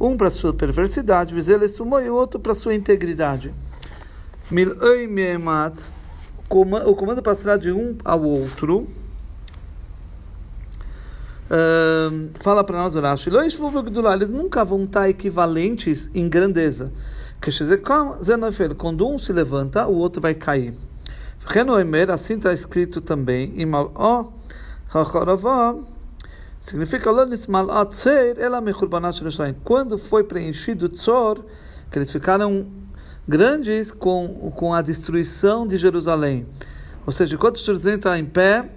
Um 0.00 0.16
para 0.16 0.30
sua 0.30 0.52
perversidade, 0.52 1.34
e 1.34 2.10
o 2.10 2.14
outro 2.14 2.40
para 2.40 2.54
sua 2.54 2.74
integridade. 2.74 3.54
O 6.50 6.94
comando 6.96 7.22
passará 7.22 7.56
de 7.56 7.70
um 7.70 7.96
ao 8.04 8.22
outro 8.22 8.88
fala 12.40 12.64
para 12.64 12.78
nós 12.78 12.94
Urashi, 12.94 13.30
eles 13.30 14.30
nunca 14.30 14.64
vão 14.64 14.84
estar 14.84 15.08
equivalentes 15.08 16.10
em 16.14 16.28
grandeza. 16.28 16.92
Quando 18.76 19.08
um 19.08 19.18
se 19.18 19.32
levanta, 19.32 19.86
o 19.86 19.94
outro 19.96 20.22
vai 20.22 20.34
cair. 20.34 20.74
Assim 22.12 22.34
está 22.34 22.52
escrito 22.52 23.00
também, 23.00 23.52
significa 26.60 27.10
quando 29.64 29.98
foi 29.98 30.24
preenchido 30.24 30.88
Tzor, 30.88 31.44
que 31.90 31.98
eles 31.98 32.10
ficaram 32.10 32.66
grandes 33.26 33.90
com, 33.90 34.52
com 34.54 34.72
a 34.72 34.80
destruição 34.80 35.66
de 35.66 35.76
Jerusalém. 35.76 36.46
Ou 37.04 37.12
seja, 37.12 37.36
quando 37.36 37.58
Jerusalém 37.58 37.96
está 37.96 38.18
em 38.18 38.24
pé, 38.24 38.70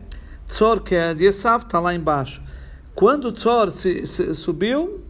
Tzor, 0.48 0.82
que 0.82 0.96
é 0.96 1.14
de 1.14 1.26
Esav, 1.26 1.64
está 1.64 1.80
lá 1.80 1.94
embaixo. 1.94 2.42
Quando 2.94 3.32
Tzor 3.32 3.72
se, 3.72 4.06
se 4.08 4.34
subiu, 4.36 5.02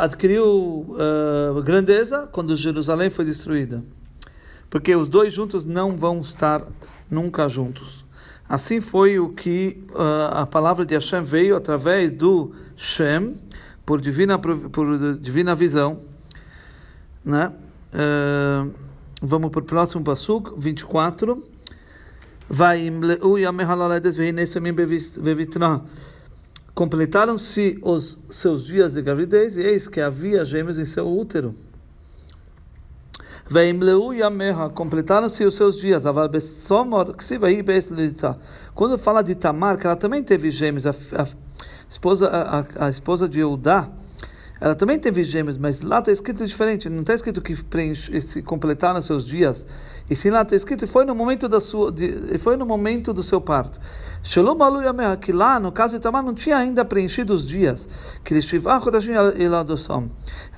adquiriu 0.00 0.44
uh, 0.46 1.62
grandeza 1.62 2.28
quando 2.32 2.56
Jerusalém 2.56 3.10
foi 3.10 3.24
destruída. 3.24 3.84
Porque 4.70 4.94
os 4.94 5.08
dois 5.08 5.34
juntos 5.34 5.66
não 5.66 5.96
vão 5.96 6.20
estar 6.20 6.64
nunca 7.10 7.48
juntos. 7.48 8.06
Assim 8.48 8.80
foi 8.80 9.18
o 9.18 9.30
que 9.30 9.84
uh, 9.90 10.38
a 10.38 10.46
palavra 10.46 10.86
de 10.86 10.94
Hashem 10.94 11.22
veio 11.22 11.56
através 11.56 12.14
do 12.14 12.52
Shem, 12.76 13.36
por 13.84 14.00
divina, 14.00 14.38
por 14.38 15.18
divina 15.18 15.54
visão. 15.54 16.00
Né? 17.24 17.52
Uh, 17.92 18.72
vamos 19.20 19.50
para 19.50 19.60
o 19.60 19.64
próximo 19.64 20.02
Pasuk, 20.04 20.52
24. 20.56 21.44
Vai. 22.48 22.90
Completaram-se 26.74 27.78
os 27.82 28.18
seus 28.30 28.64
dias 28.64 28.94
de 28.94 29.02
gravidez 29.02 29.56
e 29.56 29.62
eis 29.62 29.86
que 29.86 30.00
havia 30.00 30.44
gêmeos 30.44 30.78
em 30.78 30.84
seu 30.84 31.06
útero. 31.06 31.54
Completaram-se 34.74 35.44
os 35.44 35.54
seus 35.54 35.76
dias. 35.76 36.04
Quando 38.74 38.96
fala 38.96 39.22
de 39.22 39.34
Tamar, 39.34 39.76
que 39.76 39.86
ela 39.86 39.96
também 39.96 40.22
teve 40.22 40.50
gêmeos, 40.50 40.86
a, 40.86 40.90
a 40.90 41.26
esposa, 41.88 42.28
a, 42.28 42.86
a 42.86 42.90
esposa 42.90 43.28
de 43.28 43.40
Eudá, 43.40 43.90
ela 44.60 44.74
também 44.74 44.98
teve 44.98 45.24
gêmeos, 45.24 45.56
mas 45.56 45.80
lá 45.80 46.00
está 46.00 46.12
escrito 46.12 46.46
diferente. 46.46 46.88
Não 46.90 47.00
está 47.00 47.14
escrito 47.14 47.40
que 47.40 47.56
preenche, 47.64 48.20
se 48.20 48.42
completaram 48.42 49.00
seus 49.00 49.24
dias. 49.24 49.66
E 50.08 50.14
sim 50.14 50.28
lá 50.28 50.42
está 50.42 50.54
escrito 50.54 50.86
foi 50.86 51.06
no 51.06 51.14
momento 51.14 51.48
da 51.48 51.60
sua, 51.60 51.90
de, 51.90 52.36
foi 52.36 52.58
no 52.58 52.66
momento 52.66 53.14
do 53.14 53.22
seu 53.22 53.40
parto. 53.40 53.80
Shalom 54.22 54.58
que 55.18 55.32
lá 55.32 55.58
no 55.58 55.72
caso 55.72 55.96
de 55.96 56.02
Tamar 56.02 56.22
não 56.22 56.34
tinha 56.34 56.58
ainda 56.58 56.84
preenchido 56.84 57.32
os 57.32 57.48
dias. 57.48 57.88
Que 58.22 58.38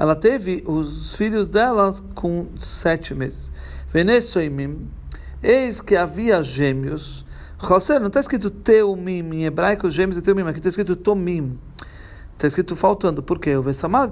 ela 0.00 0.16
teve 0.16 0.64
os 0.66 1.14
filhos 1.14 1.46
delas 1.46 2.02
com 2.14 2.48
sete 2.58 3.14
meses. 3.14 3.52
Venesoimim, 3.88 4.90
eis 5.40 5.80
que 5.80 5.94
havia 5.94 6.42
gêmeos. 6.42 7.24
José, 7.56 8.00
não 8.00 8.08
está 8.08 8.18
escrito 8.18 8.50
teumim 8.50 9.20
em 9.32 9.44
hebraico, 9.44 9.88
gêmeos 9.88 10.16
e 10.16 10.22
teumim, 10.22 10.42
aqui 10.42 10.58
está 10.58 10.70
escrito 10.70 10.96
tomim. 10.96 11.56
Está 12.34 12.46
escrito 12.48 12.74
faltando. 12.74 13.22
Por 13.22 13.38
quê? 13.38 13.56
O 13.56 13.62
Vesamar, 13.62 14.10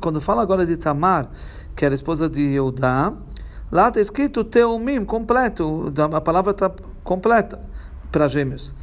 quando 0.00 0.20
fala 0.20 0.42
agora 0.42 0.66
de 0.66 0.76
Tamar, 0.76 1.30
que 1.74 1.84
era 1.84 1.94
esposa 1.94 2.28
de 2.28 2.42
Eudá, 2.52 3.12
lá 3.70 3.88
está 3.88 4.00
escrito 4.00 4.44
Teumim, 4.44 5.04
completo. 5.04 5.92
A 6.12 6.20
palavra 6.20 6.50
está 6.50 6.70
completa 7.02 7.60
para 8.10 8.28
gêmeos. 8.28 8.74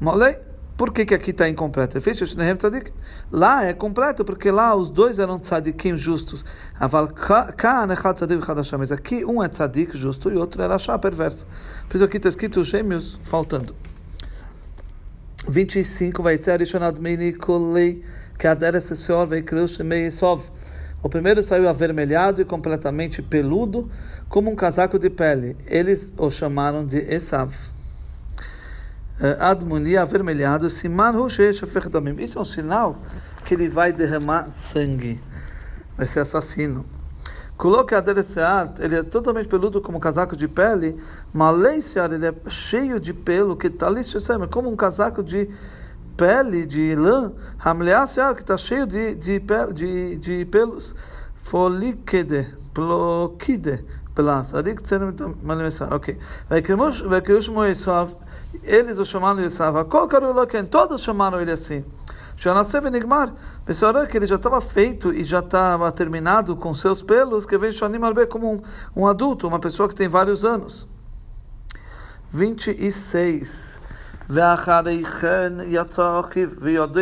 Molei. 0.00 0.38
Por 0.76 0.92
que, 0.92 1.06
que 1.06 1.14
aqui 1.14 1.30
está 1.30 1.48
incompleto? 1.48 1.98
Lá 3.32 3.64
é 3.64 3.72
completo, 3.72 4.26
porque 4.26 4.50
lá 4.50 4.74
os 4.74 4.90
dois 4.90 5.18
eram 5.18 5.38
tzadikim 5.38 5.96
justos. 5.96 6.44
Mas 8.78 8.92
aqui 8.92 9.24
um 9.24 9.42
é 9.42 9.48
tzadik 9.48 9.96
justo 9.96 10.30
e 10.30 10.36
outro 10.36 10.62
era 10.62 10.78
chá 10.78 10.98
perverso. 10.98 11.48
Por 11.88 11.96
isso 11.96 12.04
aqui 12.04 12.18
está 12.18 12.28
escrito 12.28 12.62
gêmeos 12.62 13.18
faltando. 13.24 13.74
25 15.48 16.22
vai 16.22 16.36
ser 16.36 16.52
adicionado 16.52 17.00
Minikolei, 17.00 18.02
que 18.38 18.46
aderes 18.46 18.84
Senhor 18.84 19.26
vai 19.26 19.42
Sov. 20.10 20.44
O 21.02 21.08
primeiro 21.08 21.42
saiu 21.42 21.68
avermelhado 21.68 22.42
e 22.42 22.44
completamente 22.44 23.22
peludo, 23.22 23.88
como 24.28 24.50
um 24.50 24.56
casaco 24.56 24.98
de 24.98 25.08
pele. 25.08 25.56
Eles 25.66 26.12
o 26.18 26.30
chamaram 26.30 26.84
de 26.84 26.98
Esav. 26.98 27.54
Eh, 29.20 29.36
Admuni 29.38 29.96
avermelhado, 29.96 30.68
Siman 30.68 31.12
Isso 32.18 32.38
é 32.38 32.42
um 32.42 32.44
sinal 32.44 33.00
que 33.44 33.54
ele 33.54 33.68
vai 33.68 33.92
derramar 33.92 34.50
sangue. 34.50 35.20
Vai 35.96 36.06
ser 36.06 36.20
assassino. 36.20 36.84
Coloque 37.56 37.94
a 37.94 38.00
ele 38.80 38.96
é 38.96 39.02
totalmente 39.02 39.48
peludo 39.48 39.80
como 39.80 39.96
um 39.96 40.00
casaco 40.00 40.36
de 40.36 40.46
pele, 40.46 41.00
Maleiseat, 41.32 42.12
ele 42.12 42.26
é 42.26 42.34
cheio 42.48 43.00
de 43.00 43.14
pelo, 43.14 43.56
que 43.56 43.68
está 43.68 43.88
como 44.48 44.70
um 44.70 44.76
casaco 44.76 45.22
de 45.22 45.48
pele, 46.16 46.66
de 46.66 46.94
lã, 46.94 47.32
Hamleá 47.58 48.06
que 48.34 48.42
está 48.42 48.56
cheio 48.56 48.86
de, 48.86 49.14
de, 49.14 49.40
de, 49.72 50.16
de 50.16 50.44
pelos, 50.46 50.94
Folikede, 51.34 52.52
Plokide, 52.74 53.84
pelas. 54.14 54.52
Malimessar. 55.42 55.94
Ok. 55.94 56.18
Eles 58.64 58.98
o 58.98 59.04
chamaram 59.04 59.40
Karuloken? 60.08 60.64
Todos 60.66 61.02
chamaram 61.02 61.40
ele 61.40 61.52
assim. 61.52 61.84
Já 62.35 62.53
nasceu 62.53 62.81
Benigmar. 62.81 63.33
Pessoal, 63.65 64.07
que 64.07 64.17
ele 64.17 64.25
já 64.25 64.35
estava 64.35 64.59
feito 64.59 65.13
e 65.13 65.23
já 65.23 65.39
estava 65.39 65.91
terminado 65.91 66.55
com 66.55 66.73
seus 66.73 67.01
pelos, 67.01 67.45
que 67.45 67.57
vem 67.57 67.71
Shonim 67.71 68.03
Albe 68.03 68.25
como 68.25 68.53
um, 68.53 68.61
um 68.95 69.07
adulto, 69.07 69.47
uma 69.47 69.59
pessoa 69.59 69.87
que 69.87 69.95
tem 69.95 70.07
vários 70.07 70.43
anos. 70.43 70.87
26. 72.33 73.77
ואחרי 74.29 75.03
כן 75.03 75.53
יצא 75.67 76.19
אחיו 76.19 76.49
ויודע. 76.61 77.01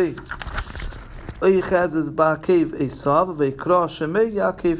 ויחזז 1.42 2.10
בעקב 2.10 2.74
עשיו 2.78 3.28
ויקרא 3.36 3.86
שמי 3.86 4.22
יעקב 4.22 4.78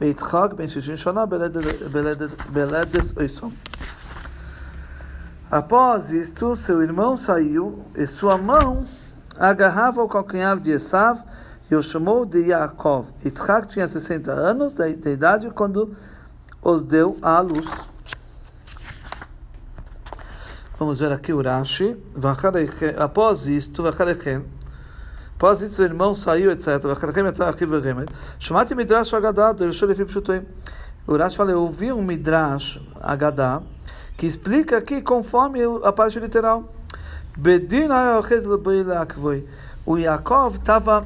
ויצחק 0.00 0.52
בן 0.56 0.68
שישים 0.68 0.96
שנה 0.96 1.24
בלדס 2.52 3.12
עשיו. 3.16 3.48
Após 5.50 6.12
isto, 6.12 6.56
seu 6.56 6.82
irmão 6.82 7.14
saiu 7.14 7.84
e 7.94 8.06
sua 8.06 8.38
mão 8.38 8.86
agarrava 9.39 10.03
o 10.03 10.07
calcanhar 10.07 10.57
de 10.59 10.71
Esav 10.71 11.23
e 11.69 11.75
o 11.75 11.81
chamou 11.81 12.25
de 12.25 12.39
Yaakov. 12.47 13.09
Yitzhak 13.23 13.67
tinha 13.67 13.87
60 13.87 14.31
anos 14.31 14.73
de 14.73 15.09
idade 15.09 15.49
quando 15.51 15.95
os 16.61 16.83
deu 16.83 17.17
à 17.21 17.39
luz. 17.39 17.89
Vamos 20.79 20.99
ver 20.99 21.11
aqui 21.11 21.33
o 21.33 21.41
Rashi. 21.41 21.97
Após 22.97 23.47
isto, 23.47 23.83
após 23.87 25.61
isso, 25.61 25.81
o 25.81 25.85
irmão 25.85 26.13
saiu, 26.13 26.51
etc. 26.51 26.67
Chamate 28.37 28.75
Midrash 28.75 29.13
Agadá, 29.13 29.55
o 31.07 31.17
Rashi 31.17 31.37
fala, 31.37 31.51
eu 31.51 31.61
ouvi 31.63 31.91
um 31.91 32.03
Midrash 32.03 32.79
Agadá, 33.01 33.61
que 34.17 34.27
explica 34.27 34.77
aqui 34.77 35.01
conforme 35.01 35.61
a 35.83 35.91
parte 35.91 36.19
literal. 36.19 36.71
O 39.85 39.97
Yaakov 39.97 40.55
estava, 40.55 41.05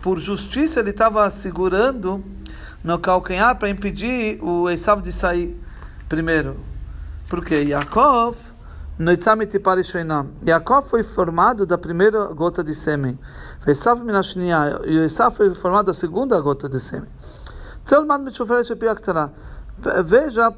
por 0.00 0.18
justiça, 0.18 0.80
ele 0.80 0.90
estava 0.90 1.28
segurando 1.30 2.22
no 2.82 2.98
calcanhar 2.98 3.58
para 3.58 3.68
impedir 3.68 4.42
o 4.42 4.70
Esav 4.70 5.02
de 5.02 5.12
sair 5.12 5.60
primeiro. 6.08 6.56
Porque 7.28 7.56
Yaakov 7.56 8.36
Yaakov 10.46 10.88
foi 10.88 11.02
formado 11.04 11.64
da 11.64 11.78
primeira 11.78 12.26
gota 12.26 12.64
de 12.64 12.74
sêmen. 12.74 13.18
E 13.66 14.96
Esav 15.04 15.36
foi 15.36 15.54
formado 15.54 15.86
da 15.86 15.94
segunda 15.94 16.40
gota 16.40 16.68
de 16.68 16.80
sêmen. 16.80 17.08
Veja 20.04 20.50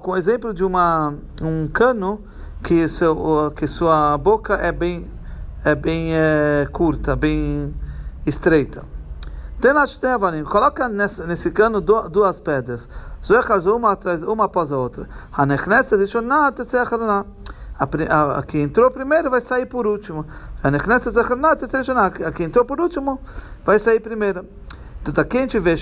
com 0.00 0.10
o 0.10 0.16
exemplo 0.16 0.52
de 0.52 0.64
uma, 0.64 1.14
um 1.40 1.68
cano 1.68 2.24
que, 2.64 2.88
seu, 2.88 3.52
que 3.54 3.66
sua 3.66 4.16
boca 4.16 4.54
é 4.54 4.72
bem, 4.72 5.06
é 5.62 5.74
bem 5.74 6.14
é, 6.14 6.66
curta, 6.72 7.14
bem 7.14 7.74
estreita. 8.24 8.82
Coloca 10.44 10.88
nesse, 10.88 11.22
nesse 11.24 11.50
cano 11.50 11.80
duas 11.80 12.40
pedras. 12.40 12.88
Uma, 13.66 13.92
atrás, 13.92 14.22
uma 14.22 14.46
após 14.46 14.72
a 14.72 14.78
outra. 14.78 15.08
A, 17.78 17.84
a, 18.10 18.38
a, 18.38 18.42
que 18.42 18.58
entrou 18.58 18.90
primeiro 18.90 19.30
vai 19.30 19.40
sair 19.40 19.66
por 19.66 19.86
último. 19.86 20.26
A 20.62 20.70
que 22.32 22.42
entrou 22.42 22.64
por 22.64 22.80
último 22.80 23.20
vai 23.64 23.78
sair 23.78 24.00
primeiro. 24.00 24.46
Então, 25.02 25.22
aqui 25.22 25.36
a 25.36 25.40
gente 25.42 25.58
vê 25.58 25.76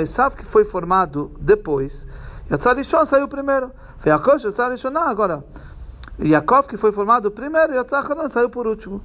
Esav 0.00 0.34
que 0.36 0.44
foi 0.44 0.64
formado 0.64 1.30
depois. 1.38 2.06
Yatzar 2.50 2.76
Rishon 2.76 3.04
saiu 3.06 3.28
primeiro. 3.28 3.70
Yaakov 4.04 4.42
Yatzar 4.42 4.70
Rishon 4.70 4.96
agora. 4.96 5.44
Yaakov 6.18 6.66
que 6.66 6.76
foi 6.76 6.90
formado 6.92 7.30
primeiro, 7.30 7.74
Yatzar 7.74 8.04
saiu 8.28 8.50
por 8.50 8.66
último. 8.66 9.00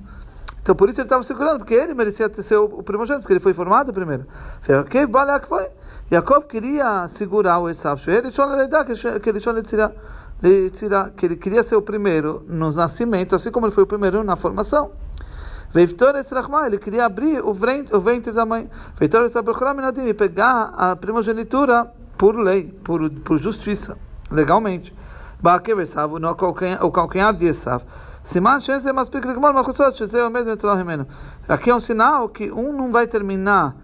Então 0.61 0.75
por 0.75 0.89
isso 0.89 0.99
ele 0.99 1.05
estava 1.05 1.21
segurando, 1.21 1.59
porque 1.59 1.75
ele 1.75 1.93
merecia 1.93 2.27
ser 2.33 2.57
o 2.57 2.81
primogênito, 2.81 3.21
porque 3.21 3.33
ele 3.33 3.39
foi 3.39 3.53
formado 3.53 3.93
primeiro. 3.93 4.25
Yaakov 4.67 5.07
Balak 5.11 5.47
foi. 5.47 5.67
Yaakov 6.11 6.47
queria 6.47 7.07
segurar 7.07 7.59
o 7.59 7.69
Esav. 7.69 8.01
Que 8.03 8.09
ele 8.09 8.31
que 11.15 11.25
ele 11.25 11.35
queria 11.35 11.63
ser 11.63 11.75
o 11.75 11.81
primeiro 11.81 12.43
no 12.47 12.71
nascimento, 12.71 13.35
assim 13.35 13.51
como 13.51 13.67
ele 13.67 13.73
foi 13.73 13.83
o 13.83 13.87
primeiro 13.87 14.23
na 14.23 14.35
formação. 14.35 14.91
Ele 15.73 16.77
queria 16.77 17.05
abrir 17.05 17.43
o 17.43 17.53
ventre, 17.53 17.95
o 17.95 17.99
ventre 17.99 18.31
da 18.31 18.45
mãe. 18.45 18.69
E 19.01 20.13
pegar 20.13 20.73
a 20.77 20.95
primogenitura 20.95 21.91
por 22.17 22.37
lei, 22.37 22.73
por, 22.83 23.09
por 23.09 23.37
justiça, 23.37 23.97
legalmente. 24.31 24.93
O 26.81 26.91
calcanhar 26.91 27.33
de 27.33 27.45
Esav. 27.45 27.83
Aqui 31.47 31.69
é 31.69 31.75
um 31.75 31.79
sinal 31.79 32.29
que 32.29 32.51
um 32.51 32.73
não 32.73 32.91
vai 32.91 33.07
terminar 33.07 33.75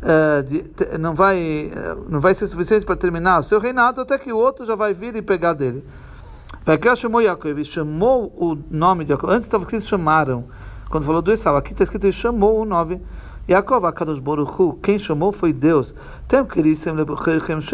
Uh, 0.00 0.42
de, 0.42 0.64
não 0.98 1.14
vai 1.14 1.70
uh, 1.76 2.06
não 2.08 2.20
vai 2.20 2.34
ser 2.34 2.46
suficiente 2.46 2.86
para 2.86 2.96
terminar 2.96 3.40
o 3.40 3.42
seu 3.42 3.60
reinado 3.60 4.00
até 4.00 4.16
que 4.16 4.32
o 4.32 4.38
outro 4.38 4.64
já 4.64 4.74
vai 4.74 4.94
vir 4.94 5.14
e 5.14 5.20
pegar 5.20 5.52
dele. 5.52 5.84
Vai 6.64 6.78
que 6.78 6.96
chamou 6.96 7.20
Yaakov, 7.20 7.62
chamou 7.66 8.32
o 8.34 8.56
nome 8.70 9.04
de 9.04 9.12
Yaakov. 9.12 9.30
Antes 9.30 9.46
estava 9.46 9.64
escrito 9.64 9.84
chamaram. 9.84 10.46
Quando 10.88 11.04
falou 11.04 11.20
do 11.20 11.30
Esau, 11.30 11.54
aqui 11.56 11.72
está 11.72 11.84
escrito 11.84 12.04
ele 12.04 12.12
chamou 12.12 12.60
o 12.60 12.64
nome. 12.64 13.02
Yaakov, 13.50 13.84
Akadosh 13.84 14.20
Boruchu, 14.20 14.78
quem 14.80 14.96
chamou 14.96 15.32
foi 15.32 15.52
Deus. 15.52 15.92
Tem 16.28 16.44
que 16.44 16.62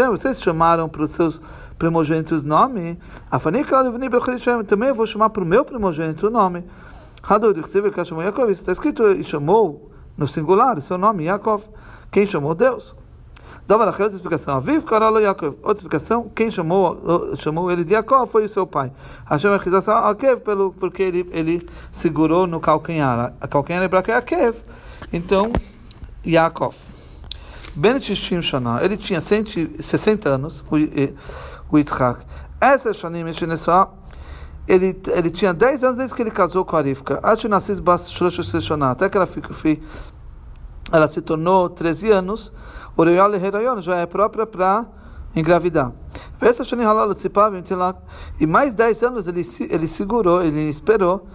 vocês 0.08 0.40
chamaram 0.40 0.88
para 0.88 1.02
os 1.02 1.10
seus 1.10 1.38
primogênitos 1.78 2.42
nome. 2.42 2.98
Também 4.66 4.88
eu 4.88 4.94
vou 4.94 5.04
chamar 5.04 5.28
para 5.28 5.42
o 5.42 5.46
meu 5.46 5.66
primogênito 5.66 6.28
o 6.28 6.30
nome. 6.30 6.64
Está 8.48 8.72
escrito 8.72 9.06
e 9.06 9.22
chamou 9.22 9.90
no 10.16 10.26
singular, 10.26 10.80
seu 10.80 10.96
nome, 10.96 11.24
Yaakov. 11.24 11.68
Quem 12.10 12.24
chamou 12.24 12.54
Deus? 12.54 12.96
Dava 13.66 13.84
outra 13.84 14.06
explicação. 14.06 14.56
Aviv 14.56 14.82
Karalo 14.84 15.20
Yaakov. 15.20 15.56
Outra 15.56 15.74
explicação. 15.74 16.30
Quem 16.34 16.50
chamou, 16.50 17.36
chamou 17.36 17.70
ele 17.70 17.84
de 17.84 17.92
Yaakov 17.92 18.30
foi 18.30 18.46
o 18.46 18.48
seu 18.48 18.66
pai. 18.66 18.90
Hashem 19.26 19.52
Achização 19.52 19.94
Akev, 19.94 20.40
pelo, 20.40 20.72
porque 20.72 21.02
ele, 21.02 21.28
ele 21.32 21.68
segurou 21.92 22.46
no 22.46 22.60
calcanhar. 22.60 23.34
A 23.38 23.46
calcanhar 23.46 23.82
é 23.82 23.88
para 23.88 23.98
Akev. 23.98 24.62
Então, 25.12 25.52
Yaakov. 26.26 26.76
Ben 27.74 28.00
Shishim 28.00 28.40
Shana. 28.40 28.82
Ele 28.82 28.96
tinha 28.96 29.20
60 29.20 30.28
anos, 30.28 30.64
o, 30.70 31.76
Yitzhak. 31.76 32.24
Essa 32.60 32.94
Shanim 32.94 33.30
Shinesua 33.32 33.92
ele, 34.66 35.00
ele 35.14 35.30
tinha 35.30 35.54
10 35.54 35.84
anos 35.84 35.98
desde 35.98 36.14
que 36.14 36.22
ele 36.22 36.30
casou 36.30 36.64
com 36.64 36.76
a 36.76 36.82
Rivka. 36.82 37.20
Até 37.22 39.08
que 39.08 39.16
ela, 39.16 39.28
ela 40.90 41.08
se 41.08 41.20
tornou 41.20 41.68
13 41.68 42.10
anos. 42.10 42.52
O 42.96 43.04
Real 43.04 43.30
já 43.80 43.96
é 43.96 44.06
própria 44.06 44.46
para 44.46 44.86
engravidar. 45.36 45.92
E 48.40 48.46
mais 48.46 48.74
10 48.74 49.02
anos 49.02 49.28
ele, 49.28 49.42
ele 49.70 49.86
segurou, 49.86 50.42
ele 50.42 50.68
esperou 50.68 51.26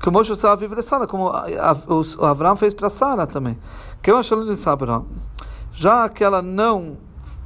que 0.00 0.08
o 0.08 0.12
Moshe 0.12 0.32
estava 0.32 0.56
vivo 0.56 0.80
Sara, 0.82 1.06
como 1.06 1.30
o 1.30 2.24
Avram 2.24 2.56
fez 2.56 2.72
para 2.72 2.88
Sara 2.88 3.26
também. 3.26 3.58
Que 4.02 4.10
eu 4.10 4.18
já 5.72 6.08
que 6.08 6.22
ela 6.22 6.40
não 6.40 6.96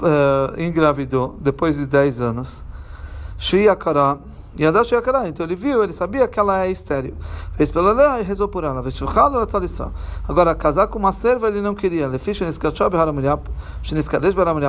uh, 0.01 0.61
engravidou 0.61 1.37
depois 1.41 1.77
de 1.77 1.87
10 1.87 2.21
anos, 2.21 2.65
Shiakara, 3.39 4.19
Yadash 4.59 4.93
Yakara, 4.93 5.29
então 5.29 5.47
ele 5.47 5.55
viu, 5.55 5.83
ele 5.83 5.95
sabia 5.95 6.29
que 6.29 6.39
ela 6.39 6.65
é 6.65 6.71
estéreo. 6.71 7.17
Fez 7.57 7.71
pela 7.71 7.93
lei 7.93 8.21
e 8.21 8.23
rezou 8.23 8.47
por 8.49 8.65
ela. 8.65 8.83
Agora, 10.29 10.55
casar 10.55 10.89
com 10.89 10.99
uma 10.99 11.13
serva 11.13 11.49
ele 11.49 11.63
não 11.63 11.75
queria. 11.75 12.11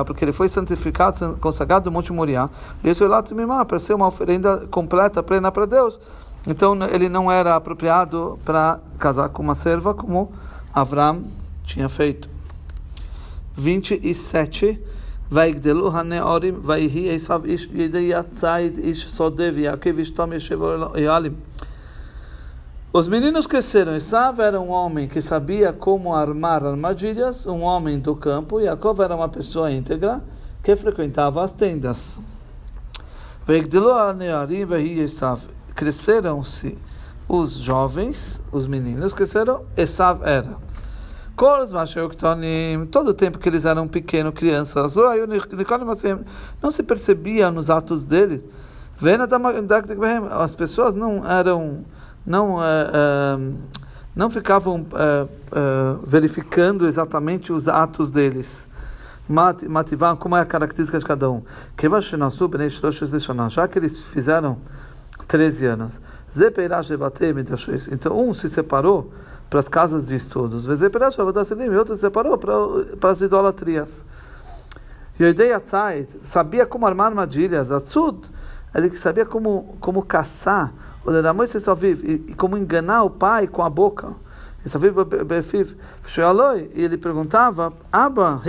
Porque 0.04 0.24
ele 0.24 0.32
foi 0.32 0.48
santificado, 0.48 1.36
consagrado 1.38 1.84
do 1.84 1.92
Monte 1.92 2.12
Moriá. 2.14 2.48
E 2.82 2.90
isso 2.90 3.06
lá 3.06 3.22
para 3.66 3.78
ser 3.78 3.92
uma 3.92 4.06
oferenda 4.06 4.66
completa, 4.70 5.22
plena 5.22 5.52
para 5.52 5.66
Deus. 5.66 6.00
Então 6.47 6.75
ele 6.85 7.09
não 7.09 7.31
era 7.31 7.55
apropriado 7.55 8.39
para 8.45 8.79
casar 8.97 9.29
com 9.29 9.43
uma 9.43 9.55
serva 9.55 9.93
como 9.93 10.31
Avram 10.73 11.23
tinha 11.63 11.89
feito. 11.89 12.29
27 13.55 14.79
ויגדלו 15.31 15.91
הנערים, 15.91 16.59
ויהי 16.63 17.15
עשיו 17.15 17.45
איש 17.45 17.69
ידי 17.73 18.15
הציד, 18.15 18.77
איש 18.77 19.05
שדה, 19.05 19.43
ויעקב 19.53 19.99
אשתם 19.99 20.33
ישב 20.33 20.61
אוהלים. 20.61 21.33
Os 22.91 23.07
meninos 23.07 23.45
cresceram. 23.45 23.93
Esav 23.93 24.39
era 24.39 24.59
um 24.59 24.69
homem 24.69 25.07
que 25.07 25.21
sabia 25.21 25.71
como 25.71 26.15
armar 26.15 26.65
armadilhas, 26.65 27.45
um 27.45 27.61
homem 27.61 27.99
do 27.99 28.15
campo. 28.15 28.59
E 28.59 28.65
Jacob 28.65 28.99
era 28.99 29.15
uma 29.15 29.29
pessoa 29.29 29.71
íntegra 29.71 30.23
que 30.63 30.75
frequentava 30.75 31.43
as 31.43 31.51
tendas. 31.51 32.19
Cresceram-se 35.74 36.78
os 37.28 37.52
jovens, 37.52 38.40
os 38.52 38.66
meninos, 38.66 39.12
cresceram, 39.12 39.64
Esav 39.76 40.22
era. 40.22 40.56
Todo 42.90 43.08
o 43.08 43.14
tempo 43.14 43.38
que 43.38 43.48
eles 43.48 43.64
eram 43.64 43.88
pequenos, 43.88 44.32
crianças, 44.34 44.94
não 46.62 46.70
se 46.70 46.82
percebia 46.82 47.50
nos 47.50 47.70
atos 47.70 48.04
deles. 48.04 48.46
As 50.30 50.54
pessoas 50.54 50.94
não 50.94 51.28
eram, 51.28 51.84
não, 52.24 52.58
uh, 52.58 52.60
uh, 52.60 53.54
não 54.14 54.30
ficavam 54.30 54.82
uh, 54.82 56.06
verificando 56.06 56.86
exatamente 56.86 57.52
os 57.52 57.66
atos 57.68 58.10
deles. 58.10 58.68
Mativam, 59.28 60.16
como 60.16 60.36
é 60.36 60.40
a 60.42 60.46
característica 60.46 60.98
de 60.98 61.04
cada 61.04 61.28
um. 61.30 61.42
Já 63.48 63.66
que 63.66 63.78
eles 63.78 64.04
fizeram 64.04 64.58
13 65.26 65.66
anos. 65.66 66.00
Então, 67.90 68.18
um 68.18 68.34
se 68.34 68.48
separou 68.48 69.12
para 69.48 69.60
as 69.60 69.68
casas 69.68 70.08
de 70.08 70.16
estudos. 70.16 70.66
E 70.66 71.76
outro 71.76 71.94
se 71.94 72.00
separou 72.00 72.36
para, 72.36 72.54
para 73.00 73.10
as 73.10 73.20
idolatrias. 73.20 74.04
Yodei 75.20 75.52
Atzait 75.52 76.08
sabia 76.22 76.66
como 76.66 76.86
armar 76.86 77.06
armadilhas. 77.06 77.70
Atzud, 77.70 78.18
ele 78.74 78.96
sabia 78.96 79.24
como, 79.24 79.76
como 79.80 80.02
caçar. 80.02 80.72
E, 81.06 82.24
e 82.28 82.34
como 82.34 82.56
enganar 82.56 83.04
o 83.04 83.10
pai 83.10 83.46
com 83.46 83.62
a 83.62 83.70
boca. 83.70 84.12
E 84.64 84.68
ele 86.82 86.96
perguntava, 86.96 87.72
Abba, 87.92 88.40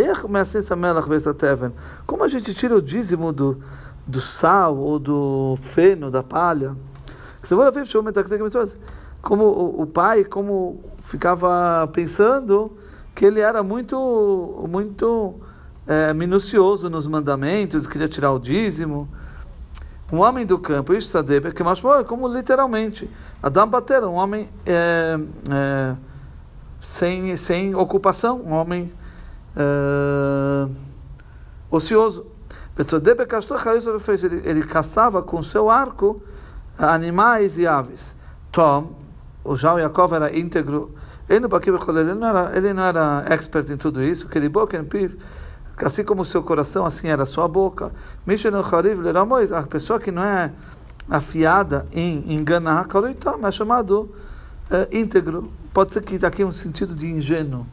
como 2.07 2.23
a 2.23 2.27
gente 2.29 2.53
tira 2.53 2.75
o 2.75 2.81
dízimo 2.81 3.33
do, 3.33 3.61
do 4.07 4.21
sal 4.21 4.77
ou 4.77 4.99
do 4.99 5.57
feno, 5.61 6.11
da 6.11 6.23
palha? 6.23 6.75
Como 9.21 9.43
o, 9.81 9.87
pai, 9.87 10.23
como 10.23 10.83
ficava 11.01 11.89
pensando 11.91 12.77
que 13.13 13.25
ele 13.25 13.39
era 13.39 13.63
muito, 13.63 14.67
muito 14.69 15.35
é, 15.87 16.13
minucioso 16.13 16.89
nos 16.89 17.07
mandamentos, 17.07 17.87
queria 17.87 18.07
tirar 18.07 18.31
o 18.31 18.39
dízimo. 18.39 19.07
Um 20.11 20.19
homem 20.19 20.45
do 20.45 20.59
campo, 20.59 20.93
isso 20.93 21.09
sabe, 21.09 21.51
que 21.51 21.63
mais 21.63 21.81
como 22.07 22.27
literalmente, 22.27 23.09
Adam 23.41 23.67
bater, 23.67 24.03
um 24.03 24.13
homem 24.13 24.47
é, 24.65 25.17
é, 25.49 25.95
sem, 26.83 27.35
sem 27.35 27.73
ocupação, 27.73 28.39
um 28.41 28.53
homem 28.53 28.91
é, 29.55 30.67
ocioso. 31.71 32.34
Ele, 32.77 34.41
ele 34.43 34.63
caçava 34.63 35.21
com 35.21 35.41
seu 35.41 35.69
arco 35.69 36.21
animais 36.77 37.57
e 37.57 37.65
aves. 37.65 38.15
Tom, 38.51 38.93
o 39.43 39.55
João 39.55 39.79
Yaakov 39.79 40.13
era 40.13 40.37
íntegro, 40.37 40.93
ele 41.29 41.47
não 42.13 42.27
era, 42.27 42.57
ele 42.57 42.73
não 42.73 42.83
era 42.83 43.25
expert 43.29 43.69
em 43.69 43.77
tudo 43.77 44.03
isso, 44.03 44.27
que 44.27 44.37
ele 44.37 44.49
boca 44.49 44.77
assim 45.77 46.03
como 46.03 46.23
seu 46.23 46.43
coração, 46.43 46.85
assim 46.85 47.07
era 47.07 47.25
sua 47.25 47.47
boca. 47.47 47.91
A 49.53 49.63
pessoa 49.63 49.99
que 49.99 50.11
não 50.11 50.23
é 50.23 50.51
afiada 51.09 51.85
em 51.91 52.33
enganar, 52.33 52.87
é 53.43 53.51
chamado 53.51 54.13
é, 54.69 54.87
íntegro. 54.91 55.51
Pode 55.73 55.91
ser 55.91 56.01
que 56.01 56.23
aqui 56.25 56.43
um 56.43 56.51
sentido 56.51 56.95
de 56.95 57.07
ingênuo, 57.07 57.65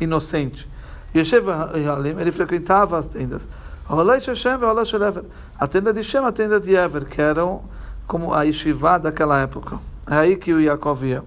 inocente. 0.00 0.68
Ele 1.14 2.32
frequentava 2.32 2.98
as 2.98 3.06
tendas. 3.06 3.48
A 3.88 5.68
tenda 5.68 5.92
de 5.92 6.02
Shem, 6.02 6.24
a 6.24 6.32
tenda 6.32 6.58
de 6.58 6.74
Ever, 6.74 7.04
que 7.04 7.20
eram 7.20 7.62
como 8.06 8.34
a 8.34 8.42
Yeshiva 8.42 8.98
daquela 8.98 9.40
época. 9.40 9.78
É 10.10 10.16
aí 10.16 10.36
que 10.36 10.52
o 10.52 10.60
Yaakov 10.60 11.04
ia. 11.04 11.22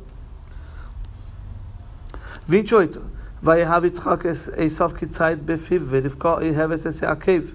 28. 2.46 3.02
Vai 3.42 3.64
Rav 3.64 3.86
Yitzchak 3.86 4.28
Esav 4.58 4.94
Kitzait 4.94 5.42
Befiv, 5.42 5.84
Verivko 5.84 6.42
e 6.42 6.50
Heves 6.50 6.86
esse 6.86 7.06
Akev. 7.06 7.54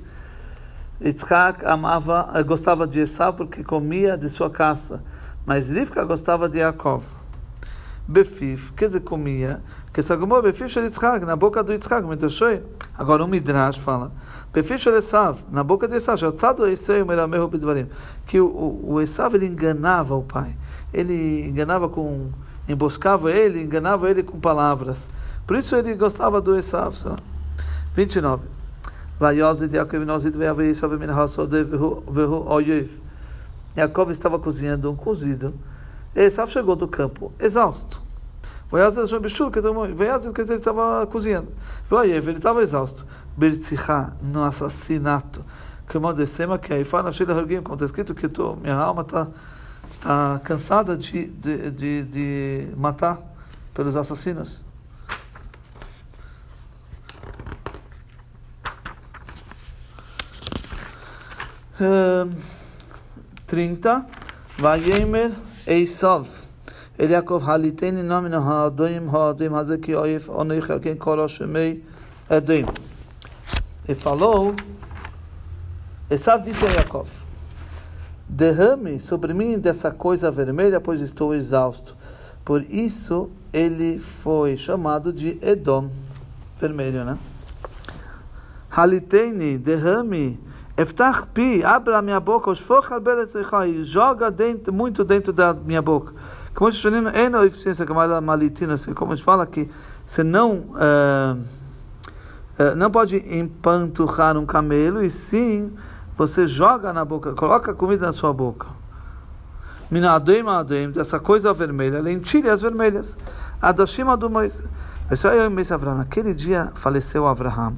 Yitzchak 1.00 1.66
amava, 1.66 2.42
gostava 2.42 2.86
de 2.86 3.00
Esav 3.00 3.36
porque 3.36 3.62
comia 3.62 4.16
de 4.16 4.30
sua 4.30 4.48
caça, 4.48 5.02
mas 5.44 5.68
Rivka 5.68 6.02
gostava 6.04 6.48
de 6.48 6.58
Yaakov. 6.58 7.23
Befif, 8.06 8.72
quer 8.72 8.88
dizer, 8.88 9.00
comia, 9.00 9.62
que 9.92 10.02
sagumou 10.02 10.42
Befif 10.42 10.72
de 10.72 10.80
Yitzhak, 10.80 11.24
na 11.24 11.36
boca 11.36 11.64
do 11.64 11.72
Yitzhak, 11.72 12.06
Midrashoi. 12.06 12.62
Agora 12.96 13.24
o 13.24 13.28
Midrash 13.28 13.78
fala, 13.78 14.12
Befif 14.52 14.84
de 14.84 14.98
Esav, 14.98 15.38
na 15.50 15.64
boca 15.64 15.88
de 15.88 15.96
Esav, 15.96 16.16
Shatzadu 16.16 16.66
Eseu 16.68 17.04
Meramehu 17.04 17.48
Bidvarim, 17.48 17.88
que 18.24 18.38
o, 18.40 18.80
o 18.84 19.00
Esav 19.00 19.34
ele 19.34 19.46
enganava 19.46 20.14
o 20.14 20.22
pai, 20.22 20.54
ele 20.92 21.48
enganava 21.48 21.88
com, 21.88 22.28
emboscava 22.68 23.32
ele, 23.32 23.62
enganava 23.62 24.08
ele 24.08 24.22
com 24.22 24.38
palavras. 24.38 25.08
Por 25.46 25.56
isso 25.56 25.74
ele 25.74 25.94
gostava 25.94 26.40
do 26.40 26.56
Esav. 26.56 26.94
29. 27.94 28.46
Vayozid 29.18 29.74
Yaakov 29.74 30.04
Nozid 30.04 30.36
Ve'avei 30.36 30.70
Esav 30.70 30.92
Min 30.98 31.08
Hasodev 31.08 31.70
Vehu 32.08 32.44
Oyev. 32.48 32.90
Yaakov 33.76 34.10
estava 34.12 34.38
cozinhando 34.38 34.90
um 34.90 34.94
cozido. 34.94 35.52
Esav 36.14 36.50
chegou 36.50 36.76
do 36.76 36.86
campo, 36.86 37.32
exausto. 37.40 38.04
Vayozid 38.70 39.08
Shobishur, 39.08 39.50
quer 39.52 39.60
dizer, 39.60 40.54
ele 40.54 40.54
estava 40.54 41.06
cozinhando. 41.06 41.48
Ve'oyev, 41.88 42.28
ele 42.28 42.38
estava 42.38 42.62
exausto. 42.62 43.06
Bertzichá, 43.36 44.12
no 44.20 44.42
assassinato. 44.42 45.44
Que 45.88 45.98
Modessema, 45.98 46.58
que 46.58 46.72
aí 46.72 46.82
fala, 46.82 47.12
como 47.12 47.74
está 47.74 47.84
escrito, 47.84 48.14
que 48.14 48.28
tô, 48.28 48.56
minha 48.56 48.74
alma 48.74 49.02
está 49.02 49.28
tá 50.00 50.40
cansada 50.42 50.96
de, 50.96 51.26
de, 51.26 51.70
de, 51.70 52.02
de 52.04 52.68
matar 52.76 53.18
pelos 53.72 53.94
assassinos. 53.94 54.64
Um, 61.80 62.32
30. 63.46 64.06
Vayemer 64.56 65.32
Eisov. 65.66 66.28
Eliakov 66.98 67.42
haliteni 67.42 68.02
nomina 68.02 68.40
ha'adoim 68.40 69.08
ha'adoim 69.08 69.52
hazeki 69.52 69.96
oif 69.96 70.28
onoich 70.28 70.70
alken 70.70 70.96
koro 70.96 71.26
shemei 71.28 71.82
adoim. 72.30 72.66
Ele 73.88 73.94
falou, 73.94 74.54
Esav 76.10 76.42
disse 76.42 76.64
a 76.64 76.70
Yaakov, 76.70 77.08
derrame 78.28 79.00
sobre 79.00 79.34
mim 79.34 79.58
dessa 79.58 79.90
coisa 79.90 80.30
vermelha, 80.30 80.80
pois 80.80 81.00
estou 81.00 81.34
exausto. 81.34 81.96
Por 82.44 82.62
isso 82.62 83.30
ele 83.52 83.98
foi 83.98 84.56
chamado 84.56 85.12
de 85.12 85.38
Edom, 85.42 85.90
vermelho, 86.60 87.04
né? 87.04 87.18
Haliteni, 88.70 89.58
derrame, 89.58 90.38
Eftach 90.76 91.26
pi, 91.32 91.62
abra 91.64 92.02
minha 92.02 92.18
boca, 92.18 92.50
os 92.50 92.60
e 93.68 93.84
joga 93.84 94.30
dentro, 94.30 94.72
muito 94.72 95.04
dentro 95.04 95.32
da 95.32 95.54
minha 95.54 95.80
boca. 95.80 96.12
Como 96.54 96.68
a 96.68 96.70
gente 96.72 96.80
como 98.94 99.12
a 99.12 99.14
gente 99.14 99.24
fala 99.24 99.46
que 99.46 99.70
você 100.04 100.22
não... 100.22 100.52
Uh, 100.74 101.64
eh, 102.56 102.74
não 102.76 102.90
pode 102.90 103.16
empanturrar 103.16 104.36
um 104.36 104.46
camelo, 104.46 105.02
e 105.02 105.10
sim 105.10 105.72
você 106.16 106.46
joga 106.46 106.92
na 106.92 107.04
boca, 107.04 107.32
coloca 107.32 107.74
comida 107.74 108.06
na 108.06 108.12
sua 108.12 108.32
boca. 108.32 108.68
Minadoim 109.90 110.46
adoim, 110.48 110.90
dessa 110.90 111.18
coisa 111.18 111.52
vermelha, 111.52 112.00
lentilhas 112.00 112.62
vermelhas. 112.62 113.16
Adoshima 113.60 114.16
do 114.16 114.30
Moisés. 114.30 114.68
Naquele 115.94 116.32
dia 116.32 116.72
faleceu 116.74 117.26
Avraham. 117.26 117.76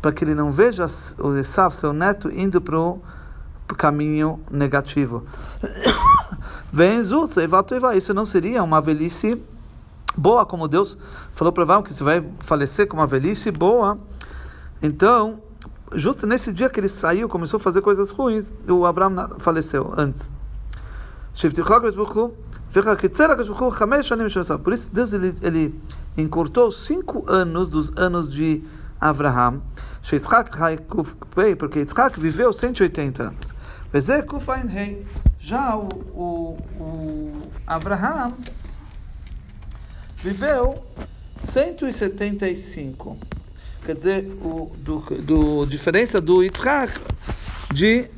Para 0.00 0.12
que 0.12 0.24
ele 0.24 0.34
não 0.34 0.50
veja 0.50 0.86
o 1.18 1.34
Esav, 1.36 1.74
seu 1.74 1.92
neto, 1.92 2.30
indo 2.30 2.60
para 2.60 2.78
o 2.78 3.00
caminho 3.76 4.40
negativo. 4.50 5.24
Isso 7.96 8.12
não 8.12 8.24
seria 8.24 8.62
uma 8.62 8.80
velhice 8.80 9.42
boa, 10.16 10.44
como 10.44 10.68
Deus 10.68 10.98
falou 11.30 11.52
para 11.52 11.62
Abraão 11.62 11.82
que 11.82 11.94
você 11.94 12.04
vai 12.04 12.22
falecer 12.40 12.86
com 12.86 12.96
uma 12.96 13.06
velhice 13.06 13.50
boa. 13.50 13.98
Então, 14.82 15.40
justo 15.94 16.26
nesse 16.26 16.52
dia 16.52 16.68
que 16.68 16.78
ele 16.78 16.88
saiu, 16.88 17.28
começou 17.28 17.56
a 17.56 17.60
fazer 17.60 17.80
coisas 17.80 18.10
ruins, 18.10 18.52
o 18.68 18.84
Abraão 18.84 19.30
faleceu 19.38 19.94
antes. 19.96 20.30
Por 24.62 24.72
isso 24.72 24.90
Deus 24.90 25.12
ele, 25.12 25.34
ele 25.42 25.80
encurtou 26.16 26.70
cinco 26.70 27.30
anos 27.30 27.68
dos 27.68 27.92
anos 27.98 28.32
de 28.32 28.64
Abraham. 28.98 29.60
Porque 31.58 31.80
Yitzhak 31.80 32.18
viveu 32.18 32.50
180 32.50 33.22
anos. 33.22 33.46
Já 35.38 35.76
o, 35.76 35.88
o, 36.14 36.58
o 36.80 37.42
Abraham 37.66 38.32
viveu 40.16 40.82
175. 41.36 43.18
Quer 43.84 43.94
dizer, 43.94 44.30
o, 44.42 44.72
do, 44.78 45.00
do 45.22 45.66
diferença 45.66 46.20
do 46.20 46.42
Yitzhak 46.42 46.98
de 47.70 48.08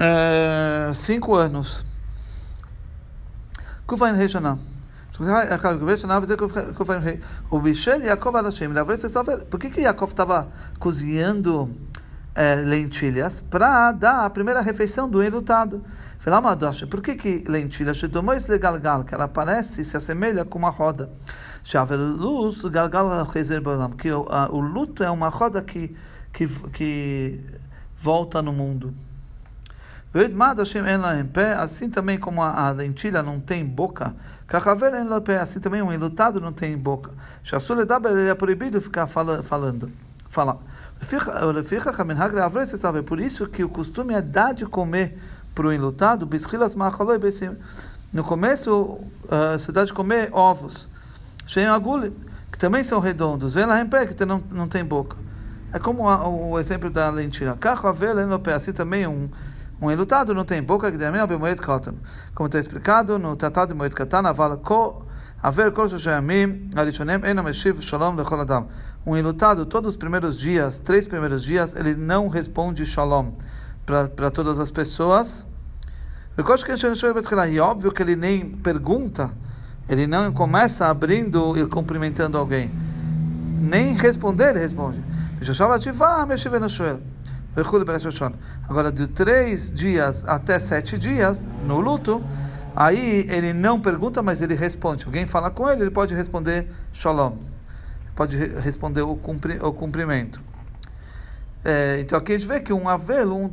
é, 0.00 0.92
cinco 0.92 1.34
anos. 1.34 1.84
Kufain 3.86 4.14
Reishanah. 4.14 4.58
O 7.50 7.60
Bishel 7.60 8.02
Yaakov 8.02 8.36
Adashem. 8.36 8.70
Por 9.48 9.60
que 9.60 9.70
que 9.70 9.82
Yaakov 9.82 10.10
estava 10.10 10.48
cozinhando 10.80 11.70
lentilhas? 12.66 13.40
Para 13.40 13.92
dar 13.92 14.26
a 14.26 14.30
primeira 14.30 14.60
refeição 14.60 15.08
do 15.08 15.22
enlutado. 15.22 15.84
Por 16.90 17.00
que 17.00 17.14
que 17.14 17.44
lentilhas? 17.48 18.00
Que 18.00 19.14
ela 19.14 19.28
parece, 19.28 19.84
se 19.84 19.96
assemelha 19.96 20.44
com 20.44 20.58
uma 20.58 20.70
roda. 20.70 21.08
Que 21.62 21.78
o, 24.10 24.26
o 24.50 24.60
luto 24.60 25.04
é 25.04 25.10
uma 25.10 25.28
roda 25.28 25.62
que, 25.62 25.96
que, 26.32 26.48
que 26.72 27.40
volta 27.96 28.42
no 28.42 28.52
mundo. 28.52 28.92
Assim 31.58 31.90
também 31.90 32.18
como 32.18 32.42
a, 32.42 32.70
lentilha 32.70 33.22
não 33.22 33.38
tem 33.38 33.64
boca, 33.64 34.14
assim 35.40 35.60
também 35.60 35.82
um 35.82 35.92
enlutado 35.92 36.40
não 36.40 36.52
tem 36.52 36.76
boca. 36.76 37.10
Ele 38.10 38.28
é 38.28 38.34
proibido 38.34 38.80
ficar 38.80 39.06
falando. 39.06 39.90
Falar. 40.28 40.56
Por 43.06 43.20
isso 43.20 43.46
que 43.46 43.62
o 43.62 43.68
costume 43.68 44.14
é 44.14 44.22
dar 44.22 44.54
de 44.54 44.64
comer 44.64 45.18
para 45.54 45.66
o 45.66 45.72
enlutado, 45.72 46.28
no 48.12 48.24
começo 48.24 48.98
se 49.58 49.72
dá 49.72 49.84
de 49.84 49.92
comer 49.92 50.30
ovos, 50.32 50.88
que 51.46 52.58
também 52.58 52.82
são 52.82 53.00
redondos, 53.00 53.54
que 53.54 54.24
não, 54.24 54.42
não 54.50 54.68
tem 54.68 54.84
boca. 54.84 55.16
É 55.72 55.78
como 55.78 56.04
o 56.04 56.58
exemplo 56.58 56.88
da 56.88 57.10
lentilha. 57.10 57.58
Assim 58.54 58.72
também 58.72 59.06
um 59.06 59.28
um 59.80 59.90
enlutado 59.90 60.32
não 60.32 60.44
tem 60.44 60.62
boca 60.62 60.90
que 60.90 60.96
demem 60.96 61.20
moed 61.38 61.60
katan. 61.60 61.96
Como 62.34 62.46
está 62.46 62.58
explicado 62.58 63.18
no 63.18 63.36
Tratado 63.36 63.74
de 63.74 63.78
Moed 63.78 63.94
Katan, 63.94 64.26
avala 64.26 64.56
ko 64.56 65.04
haver 65.42 65.70
kol 65.70 65.86
shayamim 65.86 66.70
alishonem 66.74 67.22
ena 67.22 67.42
meshiv 67.42 67.82
shalom 67.82 68.16
lechol 68.16 68.40
adam. 68.40 68.68
Um 69.04 69.14
enlutado, 69.16 69.66
todos 69.66 69.90
os 69.90 69.96
primeiros 69.96 70.36
dias, 70.36 70.78
três 70.80 71.06
primeiros 71.06 71.44
dias, 71.44 71.76
ele 71.76 71.94
não 71.94 72.28
responde 72.28 72.86
shalom 72.86 73.32
para 73.84 74.30
todas 74.30 74.58
as 74.58 74.70
pessoas. 74.70 75.46
E 76.38 77.60
óbvio 77.60 77.92
que 77.92 78.02
ele 78.02 78.16
nem 78.16 78.48
pergunta, 78.56 79.30
ele 79.88 80.06
não 80.06 80.32
começa 80.32 80.86
abrindo 80.86 81.56
e 81.56 81.66
cumprimentando 81.66 82.38
alguém. 82.38 82.70
Nem 83.60 83.94
responder, 83.94 84.50
ele 84.50 84.60
responde. 84.60 85.04
Agora, 88.68 88.92
de 88.92 89.08
três 89.08 89.72
dias 89.72 90.24
até 90.28 90.58
sete 90.58 90.98
dias, 90.98 91.42
no 91.66 91.80
luto, 91.80 92.22
aí 92.74 93.26
ele 93.30 93.52
não 93.54 93.80
pergunta, 93.80 94.22
mas 94.22 94.42
ele 94.42 94.54
responde. 94.54 95.06
Alguém 95.06 95.24
fala 95.24 95.50
com 95.50 95.68
ele, 95.68 95.82
ele 95.82 95.90
pode 95.90 96.14
responder 96.14 96.70
shalom. 96.92 97.36
Pode 98.14 98.36
responder 98.36 99.02
o, 99.02 99.16
cumpri, 99.16 99.58
o 99.62 99.72
cumprimento. 99.72 100.40
É, 101.64 101.98
então 102.00 102.18
aqui 102.18 102.32
a 102.32 102.38
gente 102.38 102.46
vê 102.46 102.60
que 102.60 102.72
um 102.72 102.88
avelo, 102.88 103.36
um 103.36 103.50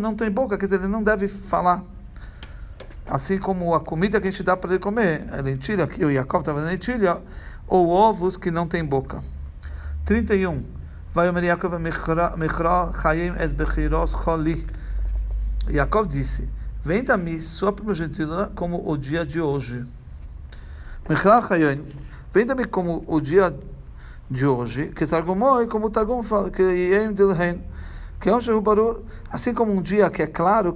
não 0.00 0.14
tem 0.14 0.30
boca, 0.30 0.58
quer 0.58 0.64
dizer, 0.64 0.80
ele 0.80 0.88
não 0.88 1.02
deve 1.02 1.28
falar. 1.28 1.82
Assim 3.06 3.38
como 3.38 3.74
a 3.74 3.80
comida 3.80 4.20
que 4.20 4.28
a 4.28 4.30
gente 4.30 4.42
dá 4.42 4.56
para 4.56 4.70
ele 4.70 4.78
comer, 4.78 5.28
a 5.30 5.42
lentilha, 5.42 5.84
aqui 5.84 6.04
o 6.04 6.10
Yaakov 6.10 6.40
estava 6.40 6.60
na 6.60 6.68
lentilha, 6.68 7.20
ou 7.66 7.88
ovos 7.88 8.36
que 8.36 8.50
não 8.50 8.66
tem 8.66 8.84
boca. 8.84 9.18
31. 10.04 10.81
Vaiomer 11.14 11.44
Yaakov 11.44 11.78
Mechra 11.78 12.90
Chaim 13.02 13.34
Es 13.38 13.52
Bechiros 13.52 14.14
Choli. 14.14 14.66
Yaakov 15.68 16.06
disse: 16.06 16.48
Venda-me 16.82 17.38
sua 17.38 17.70
primogenitura 17.70 18.50
como 18.54 18.82
o 18.90 18.96
dia 18.96 19.26
de 19.26 19.38
hoje. 19.38 19.84
Mechra 21.06 21.42
Chaim, 21.42 21.84
venda-me 22.32 22.64
como 22.64 23.04
o 23.06 23.20
dia 23.20 23.54
de 24.30 24.46
hoje, 24.46 24.86
que 24.86 25.06
Sargumoi, 25.06 25.66
como 25.66 25.90
Targum 25.90 26.22
fala, 26.22 26.50
que 26.50 26.62
Yem 26.62 27.12
Dilhen, 27.12 27.62
que 28.18 28.30
é 28.30 28.34
um 28.34 28.60
barulho, 28.62 29.04
assim 29.30 29.52
como 29.52 29.70
um 29.70 29.82
dia 29.82 30.08
que 30.08 30.22
é 30.22 30.26
claro, 30.26 30.74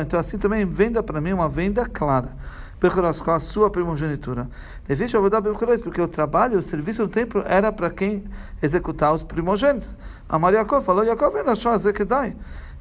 então 0.00 0.18
assim 0.18 0.38
também 0.38 0.64
venda 0.64 1.02
para 1.02 1.20
mim 1.20 1.34
uma 1.34 1.50
venda 1.50 1.84
clara 1.86 2.34
com 3.20 3.30
a 3.30 3.38
sua 3.38 3.70
primogenitura. 3.70 4.48
Deveja 4.86 5.16
eu 5.16 5.20
vou 5.20 5.30
dar 5.30 5.40
Porque 5.82 6.00
o 6.00 6.08
trabalho, 6.08 6.58
o 6.58 6.62
serviço 6.62 7.02
no 7.02 7.08
templo 7.08 7.42
era 7.46 7.70
para 7.70 7.90
quem 7.90 8.24
executar 8.62 9.12
os 9.12 9.22
primogênitos. 9.22 9.96
A 10.28 10.38
Maria 10.38 10.58
Yaakov 10.58 10.84
falou: 10.84 11.04
Yaakov 11.04 11.34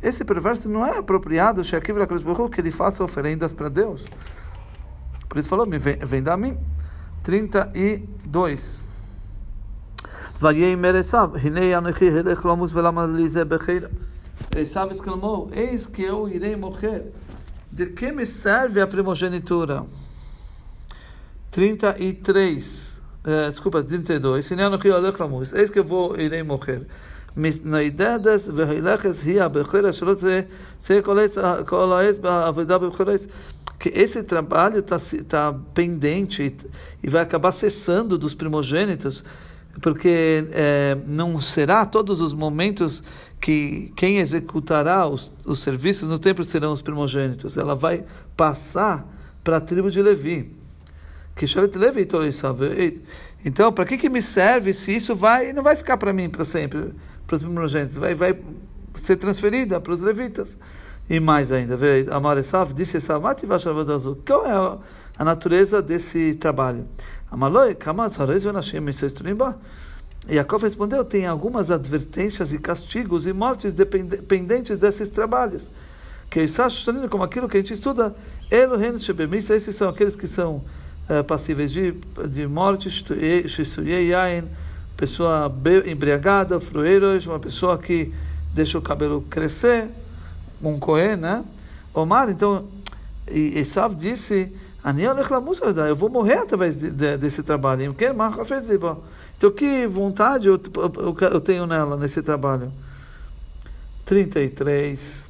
Esse 0.01 0.25
perverso 0.25 0.69
não 0.69 0.85
é 0.85 0.97
apropriado, 0.97 1.61
que 2.49 2.61
ele 2.61 2.71
faça 2.71 3.03
oferendas 3.03 3.53
para 3.53 3.69
Deus. 3.69 4.05
Por 5.29 5.37
isso 5.37 5.49
falou: 5.49 5.67
vem, 5.77 5.97
vem 5.97 6.23
da 6.23 6.35
mim. 6.35 6.57
32. 7.23 8.83
Vayei 10.39 10.75
meresav, 10.75 11.37
hinei 11.37 11.73
anochi 11.75 12.05
helech 12.05 12.43
lomus 12.43 12.71
velamalize 12.71 13.45
becheira. 13.45 13.91
Esav 14.55 14.91
exclamou: 14.91 15.49
Eis 15.53 15.85
que 15.85 16.01
eu 16.01 16.27
irei 16.27 16.55
morrer 16.55 17.13
de 17.70 17.86
que 17.86 18.12
me 18.12 18.26
serve 18.26 18.80
a 18.80 18.86
primogenitura? 18.86 19.84
33, 21.50 23.02
uh, 23.24 23.50
desculpa, 23.50 23.82
32. 23.82 24.46
Se 24.46 24.54
não, 24.56 24.72
eis 25.54 25.70
que 25.70 25.78
eu 25.78 25.84
vou, 25.84 26.18
irei 26.18 26.42
morrer. 26.42 26.86
מתניידדת 27.36 28.40
והילכס 28.54 29.24
היא 29.24 29.42
הבכורה 29.42 29.92
שלא 29.92 30.14
תהיה 30.14 31.02
כל 31.66 31.92
העת 31.92 32.20
בעבודה 32.20 32.78
בבכורס. 32.78 33.26
Que 33.78 33.90
esse 33.90 34.22
trabalho 34.22 34.78
está 34.78 34.96
tá 35.28 35.54
pendente 35.74 36.56
e 37.02 37.10
vai 37.10 37.20
acabar 37.20 37.52
cessando 37.52 38.16
dos 38.16 38.34
primogênitos, 38.34 39.22
porque 39.82 40.46
é, 40.50 40.96
não 41.06 41.42
será 41.42 41.84
todos 41.84 42.22
os 42.22 42.32
momentos 42.32 43.02
que 43.41 43.91
quem 43.95 44.19
executará 44.19 45.07
os, 45.07 45.33
os 45.43 45.59
serviços 45.59 46.07
no 46.07 46.19
templo 46.19 46.45
serão 46.45 46.71
os 46.71 46.81
primogênitos. 46.81 47.57
Ela 47.57 47.75
vai 47.75 48.05
passar 48.37 49.05
para 49.43 49.57
a 49.57 49.61
tribo 49.61 49.89
de 49.89 50.01
Levi. 50.01 50.55
Que 51.35 51.47
Levi 51.79 52.07
Então, 53.43 53.73
para 53.73 53.85
que, 53.85 53.97
que 53.97 54.09
me 54.09 54.21
serve 54.21 54.73
se 54.73 54.95
isso 54.95 55.15
vai 55.15 55.51
não 55.53 55.63
vai 55.63 55.75
ficar 55.75 55.97
para 55.97 56.13
mim 56.13 56.29
para 56.29 56.45
sempre, 56.45 56.93
para 57.25 57.35
os 57.35 57.41
primogênitos? 57.41 57.97
Vai, 57.97 58.13
vai 58.13 58.37
ser 58.95 59.15
transferida 59.15 59.81
para 59.81 59.93
os 59.93 60.01
levitas. 60.01 60.57
E 61.09 61.19
mais 61.19 61.51
ainda, 61.51 61.77
Amar 62.11 62.37
Esav 62.37 62.73
disse 62.73 62.97
Esav, 62.97 63.23
qual 64.25 64.45
é 64.45 64.51
a, 65.17 65.25
natureza 65.25 65.81
desse 65.81 66.35
trabalho? 66.35 66.85
Amaloi, 67.29 67.73
Kamaz, 67.73 68.19
Harez, 68.19 68.43
Venashim, 68.43 68.79
Yaakov 70.31 70.63
respondeu: 70.63 71.03
tem 71.03 71.25
algumas 71.25 71.69
advertências 71.69 72.53
e 72.53 72.57
castigos 72.57 73.27
e 73.27 73.33
mortes 73.33 73.73
dependentes 73.73 74.77
desses 74.77 75.09
trabalhos. 75.09 75.69
Que 76.29 76.39
como 77.09 77.23
aquilo 77.23 77.49
que 77.49 77.57
a 77.57 77.59
gente 77.59 77.73
estuda, 77.73 78.15
esses 79.49 79.75
são 79.75 79.89
aqueles 79.89 80.15
que 80.15 80.27
são 80.27 80.63
uh, 81.09 81.23
passíveis 81.25 81.71
de, 81.71 81.93
de 82.29 82.47
morte, 82.47 82.87
pessoa 84.95 85.53
embriagada, 85.85 86.59
frueiros, 86.59 87.27
uma 87.27 87.39
pessoa 87.39 87.77
que 87.77 88.13
deixa 88.53 88.77
o 88.77 88.81
cabelo 88.81 89.21
crescer, 89.29 89.89
um 90.63 90.79
coé, 90.79 91.17
né? 91.17 91.43
Omar, 91.93 92.29
então, 92.29 92.67
e 93.29 93.59
Esav 93.59 93.95
disse 93.95 94.49
eu 95.87 95.95
vou 95.95 96.09
morrer 96.09 96.39
através 96.39 96.79
de, 96.79 96.89
de, 96.91 97.17
desse 97.17 97.43
trabalho. 97.43 97.95
Então, 99.37 99.51
que 99.51 99.87
vontade 99.87 100.47
eu, 100.47 100.59
eu, 100.75 101.17
eu 101.31 101.41
tenho 101.41 101.67
nela, 101.67 101.95
nesse 101.97 102.21
trabalho? 102.21 102.71
33. 104.05 105.25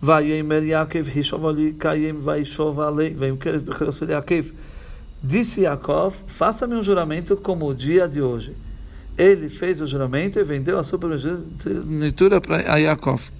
Vayemer 0.00 0.62
Yaakov, 0.62 1.18
Hishovali, 1.18 1.72
Kayem, 1.72 2.12
Vaishovale, 2.12 3.10
Vayemkeres, 3.10 3.62
Becherasul 3.62 4.08
Yaakov. 4.08 4.52
Disse 5.22 5.62
Yaakov: 5.62 6.14
Faça-me 6.26 6.74
um 6.74 6.82
juramento 6.82 7.36
como 7.36 7.66
o 7.66 7.74
dia 7.74 8.06
de 8.06 8.20
hoje. 8.20 8.54
Ele 9.16 9.48
fez 9.48 9.80
o 9.80 9.86
juramento 9.86 10.38
e 10.38 10.44
vendeu 10.44 10.78
a 10.78 10.84
sua 10.84 10.98
primogenitura 10.98 12.40
para 12.40 12.78
Yaakov. 12.78 13.30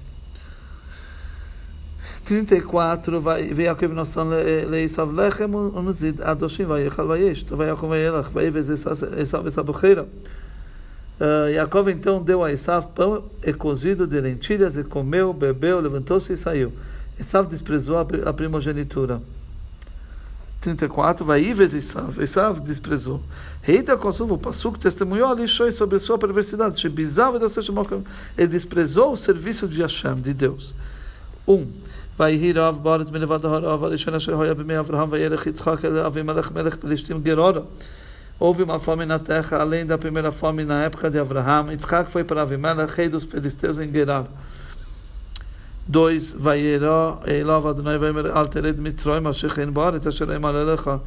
34 2.27 3.21
vai 3.21 3.53
Yaakov 3.53 3.95
noção 3.95 4.33
eh, 4.35 4.65
leisav 4.67 5.12
lechem 5.12 5.55
unzid 5.55 6.21
adoshim 6.21 6.65
vai 6.65 6.83
Yechal 6.83 7.07
vai 7.07 7.23
Yesh 7.23 7.45
vai 7.45 7.69
Yaakov 7.69 7.89
vai 7.89 8.01
Elach 8.05 8.31
vai 8.33 8.47
Evez 8.47 8.69
Esav 8.69 9.47
essa 9.47 9.62
bocheira. 9.62 10.09
Ah, 11.19 11.51
Jacob 11.51 11.89
então 11.89 12.23
deu 12.23 12.45
a 12.45 12.53
Esav 12.53 12.89
pão 12.89 13.25
e 13.43 13.53
cozido 13.53 14.07
de 14.07 14.21
lentilhas 14.21 14.77
e 14.77 14.85
comeu, 14.85 15.33
bebeu, 15.33 15.81
levantou-se 15.81 16.33
e 16.33 16.37
saiu. 16.37 16.73
Esav 17.19 17.49
desprezou 17.49 17.97
a 17.99 18.33
primogenitura. 18.33 19.23
34 20.61 21.25
vai 21.25 21.41
Ives 21.43 21.73
e 21.73 21.79
Esav 21.79 22.21
Esav 22.21 22.61
desprezou. 22.61 23.23
Reita 23.62 23.97
Kosovo 23.97 24.37
Passuk 24.37 24.79
testemunhou 24.79 25.31
a 25.31 25.35
Lishoi 25.35 25.73
sobre 25.73 25.99
sua 25.99 26.19
perversidade. 26.19 26.81
Shebizav 26.81 27.37
ele 28.37 28.47
desprezou 28.49 29.12
o 29.12 29.17
serviço 29.17 29.67
de 29.67 29.81
Hashem, 29.81 30.17
de 30.17 30.35
Deus. 30.35 30.75
1. 31.49 31.55
Um, 31.55 31.73
ויהי 32.20 32.54
רב 32.54 32.80
בארץ 32.84 33.10
מלבד 33.10 33.46
הרב 33.46 33.84
הראשון 33.84 34.13
אשר 34.13 34.41
היה 34.41 34.54
בימי 34.54 34.80
אברהם 34.80 35.08
וילך 35.12 35.48
יצחק 35.48 35.86
אל 35.86 35.98
אבימלך 35.98 36.52
מלך 36.52 36.76
פלישתים 36.76 37.22
גרורה. 37.24 37.62
Houve 38.41 38.63
uma 38.63 38.80
fome 38.80 39.06
na 39.06 39.20
terra, 39.20 39.60
além 39.62 39.86
da 39.86 40.00
primeira 40.00 40.32
fome 40.32 40.65
na 40.65 40.86
época 40.86 41.12
de 41.12 41.20
Abraão. 41.20 41.72
Yitzhak 41.72 42.10
foi 42.10 42.24
para 42.24 42.41
Avimelech, 42.41 42.91
rei 42.91 43.08
dos 43.08 43.24
filisteus 43.24 43.78
em 43.78 43.91
Gerar. 43.91 44.26
2. 45.88 46.34
Vayera 46.39 47.20
Elov 47.28 47.67
Adonai 47.67 48.00
Vaimer 48.00 48.36
Altered 48.36 48.80
Mitzroim 48.80 49.28
Asher 49.28 49.54
Chen 49.54 49.72
Baretz 49.72 50.08
Asher 50.08 50.28
Emalelecha. 50.32 51.00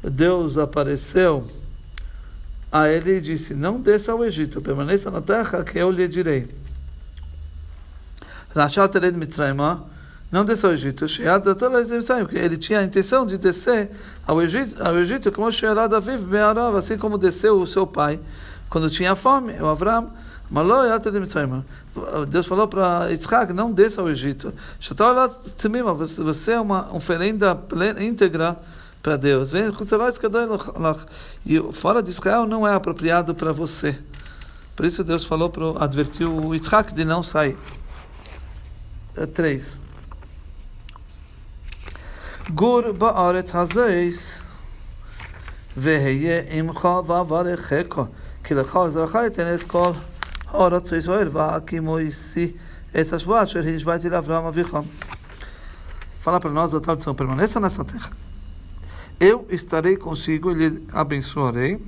Deus 0.00 0.56
apareceu 0.56 1.44
a 2.70 2.88
ele 2.88 3.16
e 3.16 3.20
disse: 3.20 3.52
Não 3.52 3.80
desça 3.80 4.12
ao 4.12 4.24
Egito, 4.24 4.60
permaneça 4.60 5.10
na 5.10 5.20
terra 5.20 5.64
que 5.64 5.76
eu 5.76 5.90
lhe 5.90 6.06
direi. 6.06 6.46
Rachal 8.54 8.88
Tered 8.88 9.16
Mitzrayim 9.16 9.56
não 10.31 10.45
desceu 10.45 10.69
ao 10.69 10.75
Egito, 10.75 11.05
ele 12.31 12.57
tinha 12.57 12.79
a 12.79 12.83
intenção 12.83 13.25
de 13.25 13.37
descer 13.37 13.89
ao 14.27 14.41
Egito, 14.41 14.81
ao 14.83 14.97
Egito 14.97 15.31
como 15.31 15.51
Shearad 15.51 15.93
Aviv 15.93 16.23
Be'arav, 16.23 16.75
assim 16.77 16.97
como 16.97 17.17
desceu 17.17 17.59
o 17.59 17.65
seu 17.65 17.87
pai 17.87 18.19
quando 18.69 18.89
tinha 18.89 19.15
fome, 19.15 19.53
o 19.59 19.65
Avram. 19.65 20.11
Deus 22.27 22.47
falou 22.47 22.67
para 22.67 23.07
Yitzhak, 23.11 23.53
não 23.53 23.71
desça 23.71 24.01
ao 24.01 24.09
Egito. 24.09 24.51
Você 26.17 26.51
é 26.53 26.59
uma 26.59 26.91
oferenda 26.91 27.53
plena, 27.55 28.03
íntegra 28.03 28.57
para 29.01 29.15
Deus. 29.15 29.51
E 31.45 31.61
fora 31.71 32.01
de 32.01 32.09
Israel 32.09 32.47
não 32.47 32.67
é 32.67 32.73
apropriado 32.73 33.35
para 33.35 33.51
você. 33.51 33.95
Por 34.75 34.85
isso 34.87 35.03
Deus 35.03 35.23
falou 35.23 35.51
para 35.51 35.83
advertir 35.83 36.27
o 36.27 36.53
Yitzhak 36.53 36.95
de 36.95 37.05
não 37.05 37.21
sair. 37.21 37.55
3. 39.33 39.81
גור 42.54 42.92
בארץ 42.92 43.54
הזויס, 43.54 44.38
והיה 45.76 46.42
עמך 46.50 46.88
ואברכך, 47.06 48.02
כי 48.44 48.54
לך 48.54 48.76
עזרך 48.76 49.16
יתן 49.26 49.54
את 49.54 49.62
כל 49.62 49.92
הארץ 50.48 50.92
ישראל, 50.92 51.28
והקימו 51.32 51.98
איסי 51.98 52.52
essa 52.94 53.16
השבועה 53.16 53.42
אשר 53.42 53.60
השבעתי 53.76 54.08
לאברהם 54.10 54.44
אביך. 54.44 54.76
Fala 56.24 56.40
para 56.40 56.50
nós 56.50 56.74
a 56.74 56.80
tradução, 56.80 57.14
permaneça 57.14 57.60
nessa 57.60 57.84
terra. 57.84 58.10
Eu 59.20 59.46
estarei 59.50 59.96
consigo 59.96 60.50
e 60.52 60.54
lhe 60.54 60.86
abençoarei, 60.92 61.78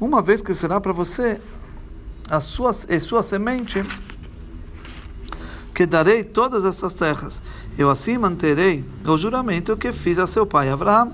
uma 0.00 0.22
vez 0.22 0.40
que 0.40 0.54
será 0.54 0.80
para 0.80 0.92
você 0.92 1.38
a 2.30 2.40
sua, 2.40 2.70
e 2.88 2.98
sua 3.00 3.22
semente 3.22 3.82
que 5.75 5.85
darei 5.85 6.23
todas 6.23 6.63
essas 6.63 6.93
terras. 6.93 7.41
Eu 7.77 7.89
assim 7.89 8.17
manterei 8.17 8.85
o 9.05 9.17
juramento 9.17 9.75
que 9.75 9.91
fiz 9.91 10.17
a 10.17 10.25
seu 10.25 10.45
pai 10.47 10.69
Abraão. 10.69 11.13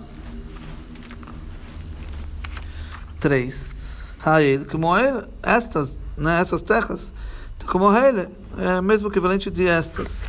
3. 3.19 3.75
Hael, 4.23 4.65
como 4.69 4.95
ele, 4.95 5.27
estas, 5.41 5.97
né, 6.15 6.39
essas 6.39 6.61
terras, 6.61 7.11
como 7.67 7.91
ele, 7.95 8.29
é 8.57 8.79
mesmo 8.81 9.07
equivalente 9.07 9.49
de 9.49 9.67
estas. 9.67 10.21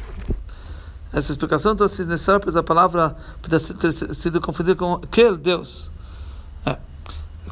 Essa 1.13 1.33
explicação 1.33 1.75
então, 1.75 1.87
se 1.87 2.05
necessária, 2.07 2.41
pois 2.41 2.57
a 2.57 2.63
palavra 2.63 3.15
pode 3.43 3.75
ter 3.75 3.93
sido 4.15 4.41
confundida 4.41 4.75
com 4.75 4.95
aquele 4.95 5.37
Deus. 5.37 5.93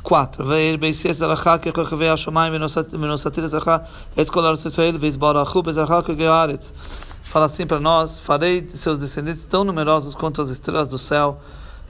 4. 0.02 0.44
Veir 0.44 0.78
Beisir 0.78 1.12
Zerachá, 1.12 1.58
que 1.58 1.70
Rechevei 1.70 2.08
Hashamayim, 2.08 2.52
Menosatir 2.52 3.46
Zerachá, 3.48 3.84
Escolar 4.16 4.54
Israel, 4.54 4.98
Veisbarachu, 4.98 5.62
Bezerachá, 5.62 6.02
Gearetz. 6.14 6.72
Fala 7.22 7.46
assim 7.46 7.66
para 7.66 7.78
nós: 7.78 8.18
Farei 8.18 8.60
de 8.60 8.76
seus 8.76 8.98
descendentes 8.98 9.44
tão 9.46 9.64
numerosos 9.64 10.14
quanto 10.14 10.42
as 10.42 10.48
estrelas 10.48 10.88
do 10.88 10.98
céu, 10.98 11.40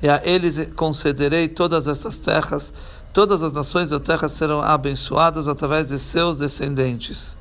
e 0.03 0.09
a 0.09 0.21
eles 0.25 0.69
concederei 0.77 1.49
todas 1.49 1.89
estas 1.89 2.19
terras. 2.19 2.73
Todas 3.13 3.43
as 3.43 3.53
nações 3.53 3.89
da 3.91 3.99
terra 3.99 4.29
serão 4.29 4.63
abençoadas 4.63 5.49
através 5.49 5.87
de 5.87 5.99
seus 5.99 6.37
descendentes. 6.37 7.37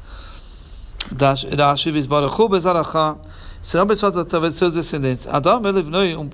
Rashi 1.57 1.91
Veisbarachu, 1.91 2.49
Bezerachá 2.49 3.15
serão 3.61 3.83
abençoados 3.83 4.17
através 4.19 4.53
de 4.53 4.59
seus 4.59 4.73
descendentes. 4.73 5.27
Adam 5.27 5.61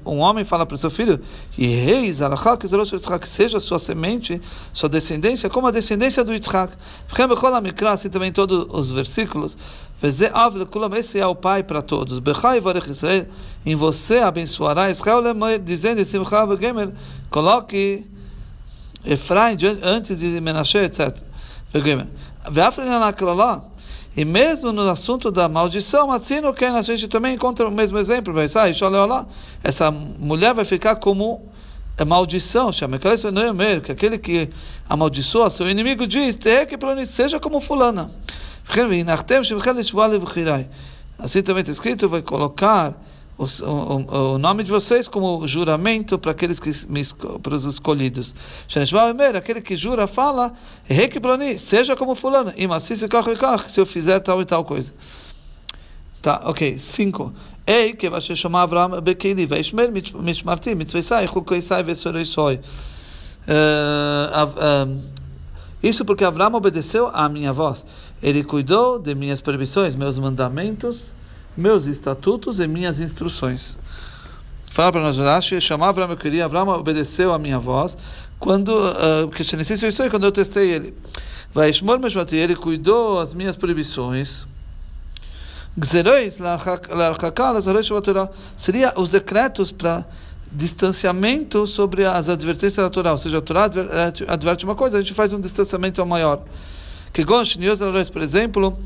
um 0.05 0.19
homem 0.19 0.45
fala 0.45 0.65
para 0.65 0.75
o 0.75 0.77
seu 0.77 0.89
filho, 0.89 1.19
que 1.51 3.29
seja 3.29 3.59
sua 3.59 3.79
semente, 3.79 4.41
sua 4.73 4.88
descendência, 4.88 5.49
como 5.49 5.67
a 5.67 5.71
descendência 5.71 6.23
do 6.23 6.33
Yitzhak. 6.33 6.73
Assim 7.88 8.09
também 8.09 8.31
todos 8.31 8.67
os 8.69 8.91
versículos. 8.91 9.57
Esse 10.03 11.19
é 11.19 11.25
o 11.25 11.35
Pai 11.35 11.63
para 11.63 11.81
todos. 11.81 12.21
Em 13.65 13.75
você 13.75 14.19
abençoará 14.19 14.89
Israel, 14.91 15.21
dizendo, 15.63 16.01
coloque 17.29 18.05
Efraim 19.03 19.57
antes 19.81 20.19
de 20.19 20.39
Menashe, 20.41 20.77
etc. 20.77 21.17
E 24.17 24.23
mesmo 24.23 24.71
no 24.71 24.89
assunto 24.89 25.30
da 25.30 25.49
maldição, 25.49 26.10
a 26.12 26.82
gente 26.82 27.08
também 27.08 27.36
encontra 27.36 27.67
o 27.67 27.71
mesmo 27.71 27.97
exemplo. 27.97 28.34
Vai 28.34 28.47
sair, 28.47 28.73
essa 29.63 29.91
mulher 29.91 30.54
vai 30.54 30.63
ficar 30.63 30.95
como 30.95 31.49
a 31.97 32.06
maldição, 32.06 32.71
chama 32.71 32.97
que 32.97 33.91
aquele 33.91 34.17
que 34.17 34.49
amaldiçoa 34.88 35.49
seu 35.49 35.69
inimigo 35.69 36.06
diz, 36.08 36.38
seja 37.06 37.39
como 37.39 37.60
fulana. 37.60 38.12
Assim 41.17 41.41
também 41.41 41.62
está 41.62 41.71
escrito, 41.71 42.10
vai 42.10 42.21
colocar 42.21 42.93
o, 43.38 43.43
o, 43.43 44.34
o, 44.34 44.38
nome 44.38 44.63
de 44.63 44.71
vocês 44.71 45.08
como 45.08 45.45
juramento 45.45 46.17
para 46.17 46.32
aqueles 46.32 46.60
que 46.60 46.71
para 47.41 47.56
os 47.56 47.65
escolhidos. 47.65 48.34
Aquele 49.38 49.62
que 49.62 49.76
jura 49.76 50.08
fala, 50.08 50.54
seja 51.58 51.95
como 51.95 52.15
fulano, 52.15 52.54
se 53.67 53.80
eu 53.80 53.86
fizer 53.86 54.19
tal 54.21 54.41
e 54.41 54.45
tal 54.45 54.63
coisa. 54.63 54.93
Tá, 56.21 56.41
ok. 56.45 56.78
Cinco. 56.78 57.34
Ei, 57.67 57.93
que 57.93 58.10
vai 58.10 58.21
chamar 58.21 58.63
Abraham 58.63 59.02
Bekeli, 59.02 59.45
vai 59.45 59.60
Ishmael 59.60 59.91
Mishmarti, 59.91 60.74
Mitzvesai, 60.74 61.28
Chukoisai, 61.28 61.84
Vesoroisoi. 61.84 62.60
Isso 65.84 66.06
porque 66.06 66.24
Abraão 66.24 66.54
obedeceu 66.54 67.12
à 67.13 67.28
minha 67.28 67.52
voz. 67.52 67.86
Ele 68.24 68.43
cuidou 68.43 68.98
de 68.98 69.13
minhas 69.13 69.41
proibições, 69.41 69.95
meus 69.95 70.17
mandamentos 70.17 71.13
meus 71.55 71.85
estatutos 71.85 72.59
e 72.59 72.67
minhas 72.67 72.99
instruções. 72.99 73.77
Fala 74.75 74.91
para 74.91 75.01
nós, 75.01 75.17
Rashi, 75.17 75.61
chamava 75.61 75.91
Abraão, 75.91 76.11
eu 76.11 76.17
queria, 76.17 76.43
Abraão 76.43 76.67
obedeceu 76.67 77.33
a 77.33 77.39
minha 77.39 77.57
voz, 77.57 77.97
quando, 78.37 78.69
uh, 78.69 79.29
que 79.29 79.41
isso 79.41 80.09
quando 80.09 80.25
eu 80.25 80.31
testei 80.33 80.69
ele. 80.69 80.93
Vai, 81.53 81.71
Shmor 81.71 81.97
Meshmati, 81.97 82.35
ele 82.35 82.57
cuidou 82.57 83.19
as 83.19 83.33
minhas 83.33 83.55
proibições. 83.55 84.45
Seria 88.57 88.93
os 88.97 89.09
decretos 89.09 89.71
para 89.71 90.05
distanciamento 90.51 91.65
sobre 91.65 92.05
as 92.05 92.27
advertências 92.27 92.83
da 92.83 92.89
Torá. 92.89 93.13
Ou 93.13 93.17
seja, 93.17 93.37
a 93.37 93.41
Torá 93.41 93.69
adverte 94.27 94.65
uma 94.65 94.75
coisa, 94.75 94.97
a 94.97 95.01
gente 95.01 95.13
faz 95.13 95.31
um 95.31 95.39
distanciamento 95.39 96.05
maior. 96.05 96.43
Que 97.13 97.23
por 98.09 98.21
exemplo, 98.21 98.77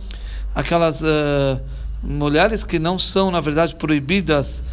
aquelas. 0.53 1.01
Uh, 1.01 1.59
mulheres 2.01 2.63
que 2.63 2.79
não 2.79 2.97
são, 2.97 3.29
na 3.31 3.39
verdade, 3.39 3.75
proibidas 3.75 4.63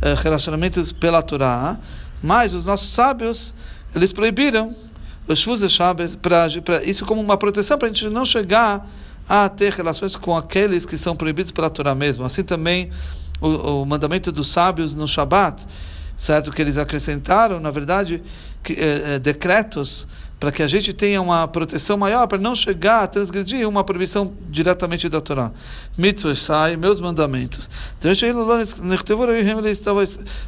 eh, 0.00 0.14
relacionamentos 0.14 0.92
pela 0.92 1.22
Torá, 1.22 1.78
mas 2.22 2.54
os 2.54 2.64
nossos 2.64 2.92
sábios, 2.92 3.54
eles 3.94 4.12
proibiram 4.12 4.74
os 5.26 5.40
Shvuzes 5.40 5.76
para 6.22 6.84
isso 6.84 7.04
como 7.04 7.20
uma 7.20 7.36
proteção, 7.36 7.76
para 7.76 7.88
a 7.88 7.92
gente 7.92 8.08
não 8.08 8.24
chegar 8.24 8.86
a 9.28 9.48
ter 9.48 9.72
relações 9.72 10.14
com 10.14 10.36
aqueles 10.36 10.86
que 10.86 10.96
são 10.96 11.16
proibidos 11.16 11.50
pela 11.50 11.68
Torá 11.68 11.94
mesmo. 11.94 12.24
Assim 12.24 12.44
também 12.44 12.90
o, 13.40 13.82
o 13.82 13.86
mandamento 13.86 14.30
dos 14.30 14.48
sábios 14.48 14.94
no 14.94 15.06
Shabat, 15.06 15.66
certo? 16.16 16.52
Que 16.52 16.62
eles 16.62 16.78
acrescentaram, 16.78 17.58
na 17.58 17.70
verdade, 17.70 18.22
que, 18.62 18.74
eh, 18.74 19.14
eh 19.14 19.18
decretos 19.18 20.06
para 20.38 20.52
que 20.52 20.62
a 20.62 20.66
gente 20.66 20.92
tenha 20.92 21.20
uma 21.20 21.48
proteção 21.48 21.96
maior, 21.96 22.26
para 22.26 22.36
não 22.36 22.54
chegar 22.54 23.04
a 23.04 23.06
transgredir 23.06 23.66
uma 23.66 23.82
proibição 23.82 24.34
diretamente 24.50 25.08
da 25.08 25.20
Torá. 25.20 25.50
Mitzvah 25.96 26.34
sai, 26.34 26.76
meus 26.76 27.00
mandamentos. 27.00 27.70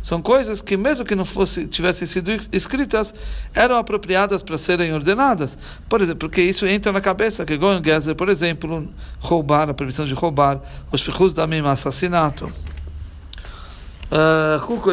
São 0.02 0.20
coisas 0.20 0.60
que, 0.60 0.76
mesmo 0.76 1.04
que 1.06 1.14
não 1.14 1.24
fosse, 1.24 1.66
tivessem 1.66 2.06
sido 2.06 2.30
escritas, 2.52 3.14
eram 3.54 3.78
apropriadas 3.78 4.42
para 4.42 4.58
serem 4.58 4.92
ordenadas. 4.92 5.56
Por 5.88 6.02
exemplo, 6.02 6.28
porque 6.28 6.42
isso 6.42 6.66
entra 6.66 6.92
na 6.92 7.00
cabeça, 7.00 7.46
que 7.46 7.56
Goyen 7.56 7.82
Gezer, 7.82 8.14
por 8.14 8.28
exemplo, 8.28 8.86
roubar, 9.20 9.70
a 9.70 9.74
proibição 9.74 10.04
de 10.04 10.12
roubar, 10.12 10.60
os 10.92 11.00
fichus 11.00 11.32
da 11.32 11.46
mim, 11.46 11.66
assassinato. 11.66 12.52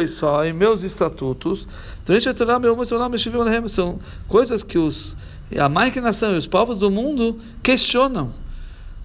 Só 0.08 0.44
em 0.44 0.52
meus 0.52 0.82
estatutos, 0.82 1.66
são 3.72 3.98
coisas 4.28 4.62
que 4.62 4.78
os, 4.78 5.16
a 5.58 5.68
nação 6.00 6.34
e 6.34 6.38
os 6.38 6.46
povos 6.46 6.76
do 6.78 6.90
mundo 6.90 7.38
questionam. 7.62 8.32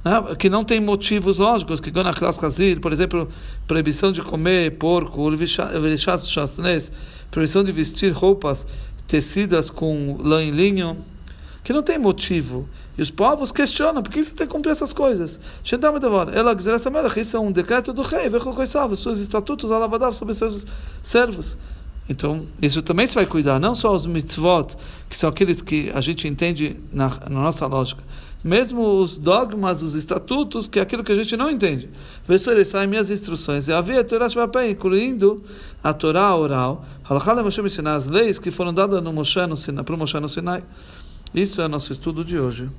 Né? 0.03 0.35
que 0.37 0.49
não 0.49 0.63
tem 0.63 0.79
motivos 0.79 1.37
lógicos, 1.37 1.79
que 1.79 1.91
por 2.79 2.91
exemplo, 2.91 3.29
proibição 3.67 4.11
de 4.11 4.21
comer 4.21 4.71
porco, 4.77 5.21
proibição 7.29 7.63
de 7.63 7.71
vestir 7.71 8.11
roupas 8.11 8.65
tecidas 9.07 9.69
com 9.69 10.17
lã 10.19 10.43
e 10.43 10.51
linho, 10.51 10.97
que 11.63 11.71
não 11.71 11.83
tem 11.83 11.99
motivo. 11.99 12.67
E 12.97 13.01
os 13.01 13.09
povos 13.09 13.51
questionam, 13.51 14.03
por 14.03 14.11
que 14.11 14.23
você 14.23 14.35
tem 14.35 14.45
que 14.45 14.53
cumprir 14.53 14.71
essas 14.71 14.91
coisas? 14.91 15.39
Isso 15.63 17.37
é 17.37 17.39
um 17.39 17.51
decreto 17.51 17.93
do 17.93 18.01
rei, 18.01 18.27
os 18.27 18.99
seus 19.01 19.19
estatutos 19.19 19.71
alavadavam 19.71 20.17
sobre 20.17 20.33
seus 20.33 20.65
servos. 21.01 21.57
Então, 22.09 22.45
isso 22.61 22.81
também 22.81 23.07
se 23.07 23.15
vai 23.15 23.25
cuidar, 23.25 23.59
não 23.59 23.73
só 23.73 23.93
os 23.93 24.05
mitzvot, 24.05 24.75
que 25.09 25.17
são 25.17 25.29
aqueles 25.29 25.61
que 25.61 25.89
a 25.93 26.01
gente 26.01 26.27
entende 26.27 26.75
na, 26.91 27.07
na 27.29 27.41
nossa 27.41 27.65
lógica, 27.65 28.03
mesmo 28.43 28.99
os 28.99 29.17
dogmas, 29.17 29.81
os 29.81 29.95
estatutos, 29.95 30.67
que 30.67 30.79
é 30.79 30.81
aquilo 30.81 31.03
que 31.03 31.11
a 31.11 31.15
gente 31.15 31.37
não 31.37 31.49
entende. 31.49 31.89
Versores 32.27 32.67
saem 32.67 32.87
minhas 32.87 33.09
instruções, 33.09 33.67
e 33.67 33.71
havia 33.71 34.03
Torá 34.03 34.27
Shabbat, 34.27 34.69
incluindo 34.69 35.41
a 35.81 35.93
Torá 35.93 36.35
oral, 36.35 36.83
as 37.07 38.07
leis 38.07 38.39
que 38.39 38.51
foram 38.51 38.73
dadas 38.73 39.01
no 39.01 39.13
Moshe 39.13 39.39
para 39.85 39.95
o 39.95 39.97
Moshe 39.97 40.19
no 40.19 40.27
Sinai. 40.27 40.63
Isso 41.33 41.61
é 41.61 41.67
nosso 41.67 41.93
estudo 41.93 42.25
de 42.25 42.37
hoje. 42.37 42.69